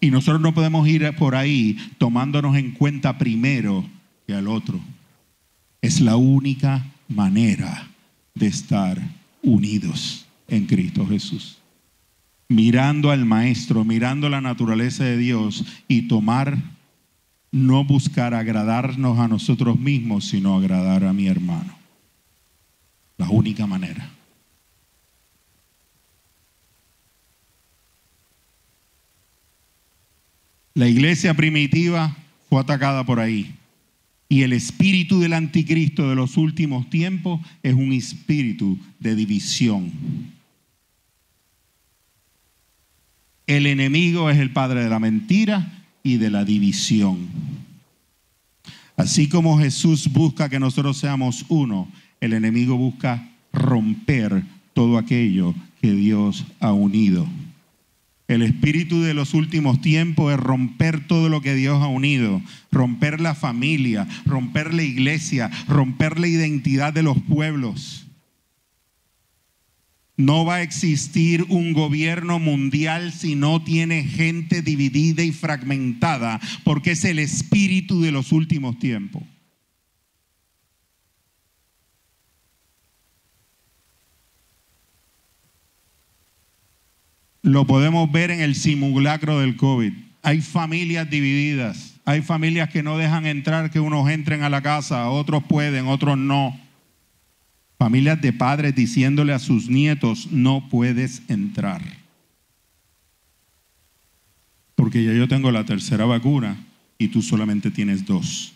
Y 0.00 0.12
nosotros 0.12 0.40
no 0.40 0.54
podemos 0.54 0.86
ir 0.86 1.12
por 1.16 1.34
ahí 1.34 1.76
tomándonos 1.98 2.56
en 2.56 2.70
cuenta 2.70 3.18
primero 3.18 3.84
que 4.28 4.34
al 4.34 4.46
otro. 4.46 4.80
Es 5.82 6.00
la 6.00 6.14
única 6.14 6.86
manera 7.08 7.88
de 8.34 8.46
estar 8.46 8.96
unidos 9.42 10.24
en 10.46 10.66
Cristo 10.66 11.04
Jesús. 11.06 11.59
Mirando 12.50 13.12
al 13.12 13.26
Maestro, 13.26 13.84
mirando 13.84 14.28
la 14.28 14.40
naturaleza 14.40 15.04
de 15.04 15.16
Dios 15.16 15.64
y 15.86 16.08
tomar, 16.08 16.58
no 17.52 17.84
buscar 17.84 18.34
agradarnos 18.34 19.20
a 19.20 19.28
nosotros 19.28 19.78
mismos, 19.78 20.24
sino 20.24 20.56
agradar 20.56 21.04
a 21.04 21.12
mi 21.12 21.28
hermano. 21.28 21.78
La 23.18 23.30
única 23.30 23.68
manera. 23.68 24.10
La 30.74 30.88
iglesia 30.88 31.34
primitiva 31.34 32.16
fue 32.48 32.60
atacada 32.60 33.06
por 33.06 33.20
ahí. 33.20 33.54
Y 34.28 34.42
el 34.42 34.52
espíritu 34.52 35.20
del 35.20 35.34
anticristo 35.34 36.08
de 36.08 36.16
los 36.16 36.36
últimos 36.36 36.90
tiempos 36.90 37.40
es 37.62 37.74
un 37.74 37.92
espíritu 37.92 38.76
de 38.98 39.14
división. 39.14 40.39
El 43.50 43.66
enemigo 43.66 44.30
es 44.30 44.38
el 44.38 44.52
padre 44.52 44.84
de 44.84 44.88
la 44.88 45.00
mentira 45.00 45.82
y 46.04 46.18
de 46.18 46.30
la 46.30 46.44
división. 46.44 47.26
Así 48.96 49.28
como 49.28 49.58
Jesús 49.58 50.06
busca 50.12 50.48
que 50.48 50.60
nosotros 50.60 50.98
seamos 50.98 51.46
uno, 51.48 51.90
el 52.20 52.32
enemigo 52.32 52.76
busca 52.76 53.28
romper 53.52 54.44
todo 54.72 54.98
aquello 54.98 55.52
que 55.82 55.90
Dios 55.90 56.46
ha 56.60 56.72
unido. 56.72 57.26
El 58.28 58.42
espíritu 58.42 59.02
de 59.02 59.14
los 59.14 59.34
últimos 59.34 59.80
tiempos 59.80 60.32
es 60.32 60.38
romper 60.38 61.08
todo 61.08 61.28
lo 61.28 61.40
que 61.40 61.56
Dios 61.56 61.82
ha 61.82 61.88
unido, 61.88 62.40
romper 62.70 63.20
la 63.20 63.34
familia, 63.34 64.06
romper 64.26 64.72
la 64.74 64.84
iglesia, 64.84 65.50
romper 65.66 66.20
la 66.20 66.28
identidad 66.28 66.92
de 66.92 67.02
los 67.02 67.20
pueblos. 67.20 68.06
No 70.20 70.44
va 70.44 70.56
a 70.56 70.62
existir 70.62 71.46
un 71.48 71.72
gobierno 71.72 72.38
mundial 72.38 73.10
si 73.10 73.36
no 73.36 73.64
tiene 73.64 74.04
gente 74.04 74.60
dividida 74.60 75.22
y 75.22 75.32
fragmentada, 75.32 76.38
porque 76.62 76.90
es 76.90 77.06
el 77.06 77.18
espíritu 77.18 78.02
de 78.02 78.12
los 78.12 78.30
últimos 78.30 78.78
tiempos. 78.78 79.22
Lo 87.40 87.66
podemos 87.66 88.12
ver 88.12 88.30
en 88.30 88.42
el 88.42 88.54
simulacro 88.56 89.40
del 89.40 89.56
COVID. 89.56 89.94
Hay 90.20 90.42
familias 90.42 91.08
divididas. 91.08 91.94
Hay 92.04 92.20
familias 92.20 92.68
que 92.68 92.82
no 92.82 92.98
dejan 92.98 93.24
entrar 93.24 93.70
que 93.70 93.80
unos 93.80 94.10
entren 94.10 94.42
a 94.42 94.50
la 94.50 94.60
casa, 94.60 95.08
otros 95.08 95.44
pueden, 95.44 95.86
otros 95.86 96.18
no. 96.18 96.69
Familias 97.80 98.20
de 98.20 98.34
padres 98.34 98.74
diciéndole 98.74 99.32
a 99.32 99.38
sus 99.38 99.70
nietos, 99.70 100.30
no 100.30 100.68
puedes 100.68 101.22
entrar. 101.28 101.80
Porque 104.74 105.02
ya 105.02 105.14
yo 105.14 105.26
tengo 105.28 105.50
la 105.50 105.64
tercera 105.64 106.04
vacuna 106.04 106.62
y 106.98 107.08
tú 107.08 107.22
solamente 107.22 107.70
tienes 107.70 108.04
dos. 108.04 108.52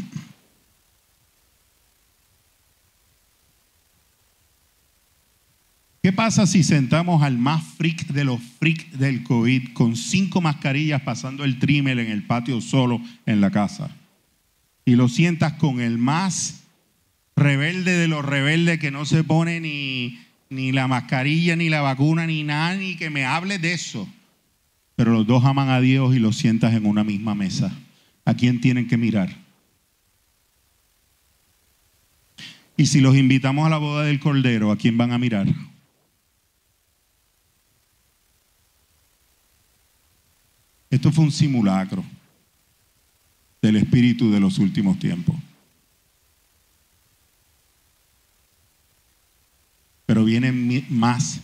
¿Qué 6.01 6.13
pasa 6.13 6.47
si 6.47 6.63
sentamos 6.63 7.23
al 7.23 7.37
más 7.37 7.61
freak 7.75 8.07
de 8.07 8.23
los 8.23 8.39
freaks 8.41 8.97
del 8.97 9.23
COVID 9.23 9.73
con 9.73 9.97
cinco 9.97 10.39
mascarillas 10.39 11.01
pasando 11.01 11.43
el 11.43 11.59
trimmer 11.59 11.99
en 11.99 12.09
el 12.09 12.23
patio 12.23 12.61
solo 12.61 13.01
en 13.25 13.41
la 13.41 13.51
casa? 13.51 13.93
Y 14.85 14.95
lo 14.95 15.09
sientas 15.09 15.51
con 15.55 15.81
el 15.81 15.97
más 15.97 16.62
rebelde 17.35 17.91
de 17.97 18.07
los 18.07 18.23
rebeldes 18.23 18.79
que 18.79 18.91
no 18.91 19.05
se 19.05 19.23
pone 19.23 19.59
ni, 19.59 20.19
ni 20.49 20.71
la 20.71 20.87
mascarilla, 20.87 21.55
ni 21.55 21.69
la 21.69 21.81
vacuna, 21.81 22.27
ni 22.27 22.43
nada, 22.43 22.75
ni 22.75 22.95
que 22.95 23.09
me 23.09 23.25
hable 23.25 23.59
de 23.59 23.73
eso. 23.73 24.07
Pero 24.95 25.11
los 25.11 25.25
dos 25.25 25.43
aman 25.45 25.69
a 25.69 25.81
Dios 25.81 26.15
y 26.15 26.19
los 26.19 26.37
sientas 26.37 26.73
en 26.73 26.85
una 26.85 27.03
misma 27.03 27.35
mesa. 27.35 27.75
¿A 28.25 28.35
quién 28.35 28.61
tienen 28.61 28.87
que 28.87 28.97
mirar? 28.97 29.35
Y 32.77 32.85
si 32.85 33.01
los 33.01 33.15
invitamos 33.15 33.65
a 33.65 33.69
la 33.69 33.77
boda 33.77 34.03
del 34.03 34.19
Cordero, 34.19 34.71
¿a 34.71 34.77
quién 34.77 34.97
van 34.97 35.11
a 35.11 35.17
mirar? 35.17 35.47
Esto 40.89 41.11
fue 41.11 41.25
un 41.25 41.31
simulacro 41.31 42.03
del 43.61 43.77
espíritu 43.77 44.31
de 44.31 44.39
los 44.39 44.59
últimos 44.59 44.99
tiempos. 44.99 45.35
Hay 50.07 50.85
más 50.89 51.41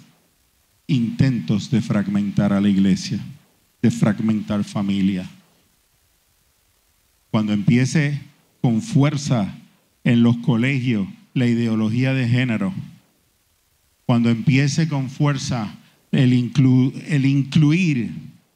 intentos 0.87 1.69
de 1.69 1.81
fragmentar 1.81 2.53
a 2.53 2.61
la 2.61 2.69
iglesia, 2.69 3.19
de 3.81 3.91
fragmentar 3.91 4.63
familia. 4.63 5.29
Cuando 7.31 7.53
empiece 7.53 8.21
con 8.61 8.81
fuerza 8.81 9.55
en 10.03 10.23
los 10.23 10.37
colegios 10.37 11.07
la 11.33 11.45
ideología 11.45 12.13
de 12.13 12.27
género, 12.27 12.73
cuando 14.05 14.29
empiece 14.29 14.87
con 14.87 15.09
fuerza 15.09 15.75
el, 16.11 16.33
el 16.33 17.25
incluir, 17.25 18.11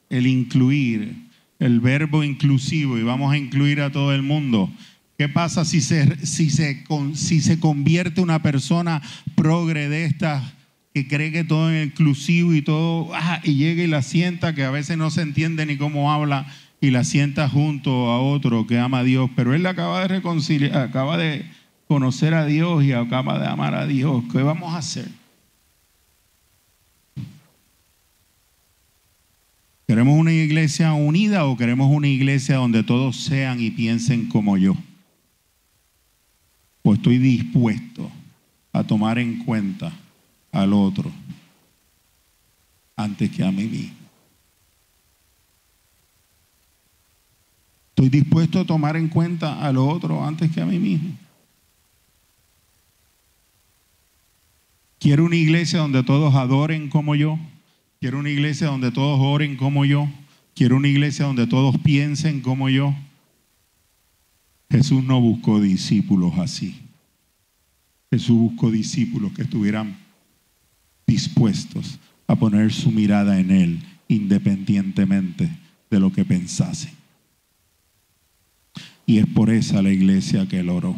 el 0.10 0.28
incluir, 0.28 1.24
el 1.60 1.80
verbo 1.80 2.24
inclusivo 2.24 2.98
y 2.98 3.04
vamos 3.04 3.32
a 3.32 3.38
incluir 3.38 3.80
a 3.82 3.92
todo 3.92 4.13
el 4.13 4.24
mundo, 4.24 4.70
¿Qué 5.17 5.30
pasa 5.30 5.63
si 5.63 5.82
se, 5.82 6.26
si 6.26 6.49
se, 6.49 6.84
si 7.13 7.41
se 7.41 7.60
convierte 7.60 8.21
una 8.21 8.41
persona 8.41 9.02
progre 9.36 9.88
de 9.88 10.06
estas 10.06 10.43
que 10.93 11.08
cree 11.08 11.32
que 11.32 11.43
todo 11.43 11.71
es 11.71 11.88
inclusivo 11.88 12.54
y 12.54 12.62
todo, 12.62 13.10
ah, 13.13 13.39
y 13.43 13.56
llega 13.56 13.84
y 13.84 13.88
la 13.88 14.04
sienta, 14.04 14.54
que 14.54 14.63
a 14.63 14.69
veces 14.69 14.97
no 14.97 15.10
se 15.10 15.21
entiende 15.21 15.65
ni 15.65 15.76
cómo 15.76 16.12
habla, 16.12 16.45
y 16.82 16.91
la 16.91 17.04
sienta 17.04 17.49
junto 17.49 18.12
a 18.12 18.21
otro 18.21 18.67
que 18.67 18.78
ama 18.78 18.99
a 18.99 19.04
Dios, 19.04 19.30
pero 19.36 19.54
él 19.54 19.65
acaba 19.65 20.02
de 20.02 20.08
reconciliar, 20.08 20.78
acaba 20.78 21.17
de 21.17 21.45
conocer 21.88 22.34
a 22.34 22.45
Dios 22.45 22.84
y 22.84 22.91
acaba 22.91 23.39
de 23.39 23.47
amar 23.47 23.73
a 23.73 23.88
Dios. 23.88 24.23
¿Qué 24.32 24.43
vamos 24.43 24.73
a 24.73 24.78
hacer? 24.78 25.08
¿Queremos 29.88 30.17
una 30.17 30.34
iglesia 30.34 30.93
unida 30.93 31.45
o 31.45 31.58
queremos 31.58 31.91
una 31.91 32.08
iglesia 32.08 32.56
donde 32.56 32.84
todos 32.84 33.17
sean 33.17 33.60
y 33.62 33.71
piensen 33.71 34.28
como 34.28 34.58
yo? 34.58 34.76
O 36.84 36.93
estoy 36.93 37.17
dispuesto 37.17 38.12
a 38.72 38.84
tomar 38.84 39.17
en 39.17 39.43
cuenta 39.43 39.91
al 40.52 40.74
otro 40.74 41.12
antes 42.96 43.32
que 43.32 43.43
a 43.43 43.52
mí 43.52 43.63
mismo. 43.63 43.98
Estoy 47.89 48.10
dispuesto 48.10 48.60
a 48.60 48.65
tomar 48.65 48.98
en 48.98 49.08
cuenta 49.08 49.65
al 49.65 49.78
otro 49.78 50.26
antes 50.26 50.52
que 50.52 50.62
a 50.62 50.65
mí 50.65 50.80
mismo. 50.80 51.17
Quiero 55.00 55.26
una 55.26 55.36
iglesia 55.36 55.80
donde 55.80 56.04
todos 56.04 56.34
adoren 56.36 56.89
como 56.89 57.15
yo. 57.15 57.38
Quiero 58.00 58.19
una 58.19 58.30
iglesia 58.30 58.67
donde 58.67 58.91
todos 58.91 59.19
oren 59.22 59.58
como 59.58 59.86
yo. 59.86 60.10
Quiero 60.56 60.76
una 60.76 60.88
iglesia 60.88 61.26
donde 61.26 61.48
todos 61.48 61.78
piensen 61.80 62.41
como 62.41 62.69
yo. 62.69 62.93
Jesús 64.74 65.04
no 65.04 65.22
buscó 65.22 65.62
discípulos 65.62 66.34
así. 66.40 66.82
Jesús 68.10 68.36
buscó 68.36 68.72
discípulos 68.72 69.32
que 69.34 69.44
estuvieran 69.44 69.96
dispuestos 71.06 72.00
a 72.26 72.36
poner 72.36 72.74
su 72.74 72.90
mirada 72.90 73.40
en 73.40 73.52
Él 73.52 73.84
independientemente 74.08 75.48
de 75.92 76.00
lo 76.00 76.12
que 76.12 76.26
pensasen. 76.26 76.92
Y 79.06 79.20
es 79.20 79.28
por 79.28 79.52
esa 79.52 79.84
la 79.84 79.92
iglesia 79.92 80.48
que 80.48 80.62
Él 80.62 80.70
oró. 80.70 80.96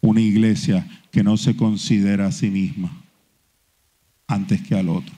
Una 0.00 0.20
iglesia 0.20 0.84
que 1.12 1.22
no 1.22 1.36
se 1.36 1.54
considera 1.54 2.26
a 2.26 2.32
sí 2.32 2.50
misma 2.50 2.90
antes 4.26 4.62
que 4.62 4.74
al 4.74 4.88
otro. 4.88 5.14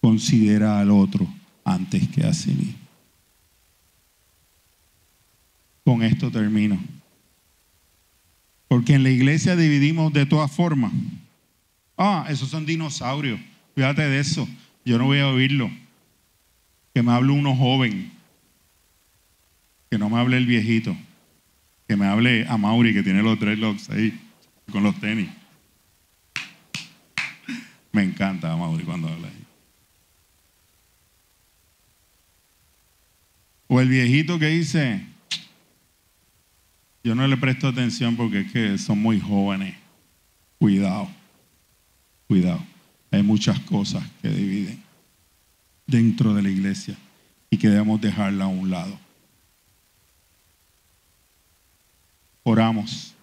Considera 0.00 0.80
al 0.80 0.90
otro 0.90 1.32
antes 1.64 2.08
que 2.08 2.24
a 2.24 2.34
sí 2.34 2.50
mismo. 2.50 2.83
Con 5.84 6.02
esto 6.02 6.30
termino. 6.30 6.78
Porque 8.68 8.94
en 8.94 9.02
la 9.02 9.10
iglesia 9.10 9.54
dividimos 9.54 10.12
de 10.12 10.26
todas 10.26 10.50
formas. 10.50 10.92
Ah, 11.96 12.26
esos 12.28 12.48
son 12.48 12.66
dinosaurios. 12.66 13.38
Fíjate 13.74 14.02
de 14.02 14.18
eso. 14.18 14.48
Yo 14.84 14.98
no 14.98 15.04
voy 15.04 15.18
a 15.18 15.28
oírlo. 15.28 15.70
Que 16.94 17.02
me 17.02 17.12
hable 17.12 17.32
uno 17.32 17.54
joven. 17.54 18.12
Que 19.90 19.98
no 19.98 20.08
me 20.08 20.18
hable 20.18 20.38
el 20.38 20.46
viejito. 20.46 20.96
Que 21.86 21.96
me 21.96 22.06
hable 22.06 22.46
a 22.48 22.56
Mauri 22.56 22.94
que 22.94 23.02
tiene 23.02 23.22
los 23.22 23.38
dreadlocks 23.38 23.90
ahí 23.90 24.18
con 24.72 24.82
los 24.82 24.98
tenis. 24.98 25.28
Me 27.92 28.02
encanta 28.02 28.52
a 28.52 28.56
Mauri 28.56 28.84
cuando 28.84 29.08
habla 29.08 29.28
ahí. 29.28 29.44
O 33.68 33.80
el 33.80 33.88
viejito 33.88 34.38
que 34.38 34.46
dice, 34.48 35.04
yo 37.04 37.14
no 37.14 37.28
le 37.28 37.36
presto 37.36 37.68
atención 37.68 38.16
porque 38.16 38.40
es 38.40 38.52
que 38.52 38.78
son 38.78 38.98
muy 38.98 39.20
jóvenes. 39.20 39.76
Cuidado, 40.58 41.06
cuidado. 42.26 42.64
Hay 43.10 43.22
muchas 43.22 43.60
cosas 43.60 44.02
que 44.22 44.30
dividen 44.30 44.82
dentro 45.86 46.32
de 46.32 46.42
la 46.42 46.48
iglesia 46.48 46.96
y 47.50 47.58
que 47.58 47.68
debemos 47.68 48.00
dejarla 48.00 48.44
a 48.44 48.48
un 48.48 48.70
lado. 48.70 48.98
Oramos. 52.42 53.14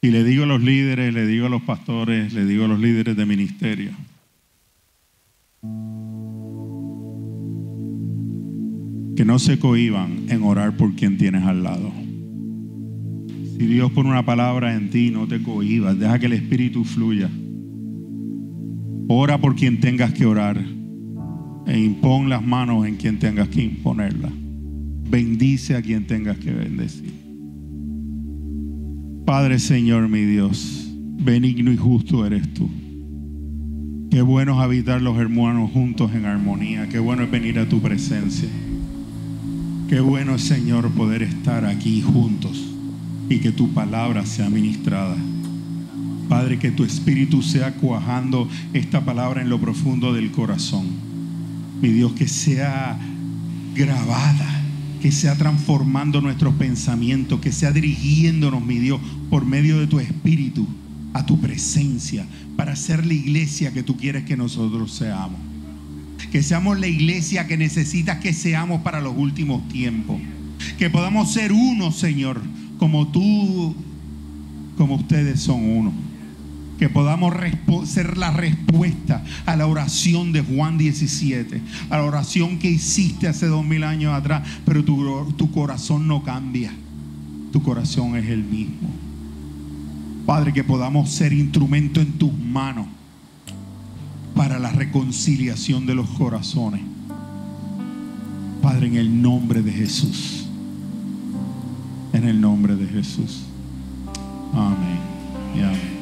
Y 0.00 0.10
le 0.10 0.24
digo 0.24 0.44
a 0.44 0.46
los 0.46 0.62
líderes, 0.62 1.14
le 1.14 1.26
digo 1.26 1.46
a 1.46 1.48
los 1.48 1.62
pastores, 1.62 2.32
le 2.32 2.44
digo 2.44 2.64
a 2.64 2.68
los 2.68 2.80
líderes 2.80 3.16
de 3.16 3.24
ministerio. 3.24 3.92
Que 9.16 9.24
no 9.24 9.38
se 9.38 9.58
cohiban 9.58 10.26
en 10.28 10.42
orar 10.42 10.76
por 10.76 10.94
quien 10.94 11.16
tienes 11.16 11.42
al 11.44 11.62
lado. 11.62 11.90
Si 13.58 13.66
Dios 13.66 13.90
pone 13.92 14.10
una 14.10 14.26
palabra 14.26 14.74
en 14.74 14.90
ti, 14.90 15.10
no 15.10 15.26
te 15.26 15.42
cohibas, 15.42 15.98
deja 15.98 16.18
que 16.18 16.26
el 16.26 16.34
Espíritu 16.34 16.84
fluya. 16.84 17.30
Ora 19.08 19.40
por 19.40 19.56
quien 19.56 19.80
tengas 19.80 20.12
que 20.12 20.26
orar 20.26 20.62
e 21.66 21.80
impon 21.80 22.28
las 22.28 22.44
manos 22.44 22.86
en 22.86 22.96
quien 22.96 23.18
tengas 23.18 23.48
que 23.48 23.62
imponerlas. 23.62 24.32
Bendice 25.08 25.74
a 25.76 25.82
quien 25.82 26.06
tengas 26.06 26.36
que 26.36 26.52
bendecir. 26.52 27.14
Padre 29.24 29.58
Señor, 29.58 30.08
mi 30.08 30.24
Dios, 30.26 30.92
benigno 31.18 31.72
y 31.72 31.76
justo 31.76 32.26
eres 32.26 32.52
tú. 32.52 32.68
Qué 34.10 34.20
bueno 34.20 34.52
es 34.52 34.58
habitar 34.58 35.00
los 35.00 35.16
hermanos 35.18 35.70
juntos 35.70 36.14
en 36.14 36.26
armonía. 36.26 36.88
Qué 36.88 36.98
bueno 36.98 37.22
es 37.22 37.30
venir 37.30 37.58
a 37.58 37.68
tu 37.68 37.80
presencia. 37.80 38.48
Qué 39.88 40.00
bueno 40.00 40.36
Señor, 40.36 40.90
poder 40.90 41.22
estar 41.22 41.64
aquí 41.64 42.02
juntos 42.02 42.60
y 43.28 43.38
que 43.38 43.52
tu 43.52 43.72
palabra 43.72 44.26
sea 44.26 44.50
ministrada. 44.50 45.16
Padre, 46.28 46.58
que 46.58 46.72
tu 46.72 46.82
espíritu 46.82 47.40
sea 47.40 47.74
cuajando 47.74 48.48
esta 48.72 49.04
palabra 49.04 49.42
en 49.42 49.48
lo 49.48 49.60
profundo 49.60 50.12
del 50.12 50.32
corazón. 50.32 50.86
Mi 51.80 51.90
Dios, 51.90 52.14
que 52.14 52.26
sea 52.26 52.98
grabada, 53.76 54.60
que 55.00 55.12
sea 55.12 55.38
transformando 55.38 56.20
nuestros 56.20 56.54
pensamientos, 56.54 57.38
que 57.40 57.52
sea 57.52 57.70
dirigiéndonos, 57.70 58.66
mi 58.66 58.80
Dios, 58.80 59.00
por 59.30 59.44
medio 59.44 59.78
de 59.78 59.86
tu 59.86 60.00
espíritu 60.00 60.66
a 61.12 61.24
tu 61.24 61.40
presencia 61.40 62.26
para 62.56 62.74
ser 62.74 63.06
la 63.06 63.14
iglesia 63.14 63.72
que 63.72 63.84
tú 63.84 63.96
quieres 63.96 64.24
que 64.24 64.36
nosotros 64.36 64.92
seamos 64.92 65.55
que 66.36 66.42
seamos 66.42 66.78
la 66.78 66.86
iglesia 66.86 67.46
que 67.46 67.56
necesitas 67.56 68.18
que 68.18 68.34
seamos 68.34 68.82
para 68.82 69.00
los 69.00 69.16
últimos 69.16 69.66
tiempos. 69.70 70.20
Que 70.76 70.90
podamos 70.90 71.32
ser 71.32 71.50
uno, 71.50 71.92
Señor, 71.92 72.42
como 72.76 73.08
tú, 73.08 73.74
como 74.76 74.96
ustedes 74.96 75.40
son 75.40 75.64
uno. 75.64 75.94
Que 76.78 76.90
podamos 76.90 77.32
ser 77.86 78.18
la 78.18 78.32
respuesta 78.32 79.24
a 79.46 79.56
la 79.56 79.66
oración 79.66 80.32
de 80.32 80.42
Juan 80.42 80.76
17, 80.76 81.62
a 81.88 81.96
la 81.96 82.04
oración 82.04 82.58
que 82.58 82.70
hiciste 82.70 83.28
hace 83.28 83.46
dos 83.46 83.64
mil 83.64 83.82
años 83.82 84.12
atrás, 84.12 84.46
pero 84.66 84.84
tu, 84.84 85.32
tu 85.38 85.50
corazón 85.50 86.06
no 86.06 86.22
cambia. 86.22 86.70
Tu 87.50 87.62
corazón 87.62 88.14
es 88.14 88.28
el 88.28 88.44
mismo. 88.44 88.90
Padre, 90.26 90.52
que 90.52 90.64
podamos 90.64 91.10
ser 91.10 91.32
instrumento 91.32 92.02
en 92.02 92.12
tus 92.18 92.38
manos 92.38 92.88
para 94.36 94.58
la 94.58 94.70
reconciliación 94.70 95.86
de 95.86 95.94
los 95.94 96.08
corazones. 96.10 96.82
Padre, 98.62 98.86
en 98.88 98.96
el 98.96 99.22
nombre 99.22 99.62
de 99.62 99.72
Jesús. 99.72 100.46
En 102.12 102.24
el 102.24 102.40
nombre 102.40 102.76
de 102.76 102.86
Jesús. 102.86 103.44
Amén. 104.52 104.98
Y 105.56 105.60
amén. 105.60 105.95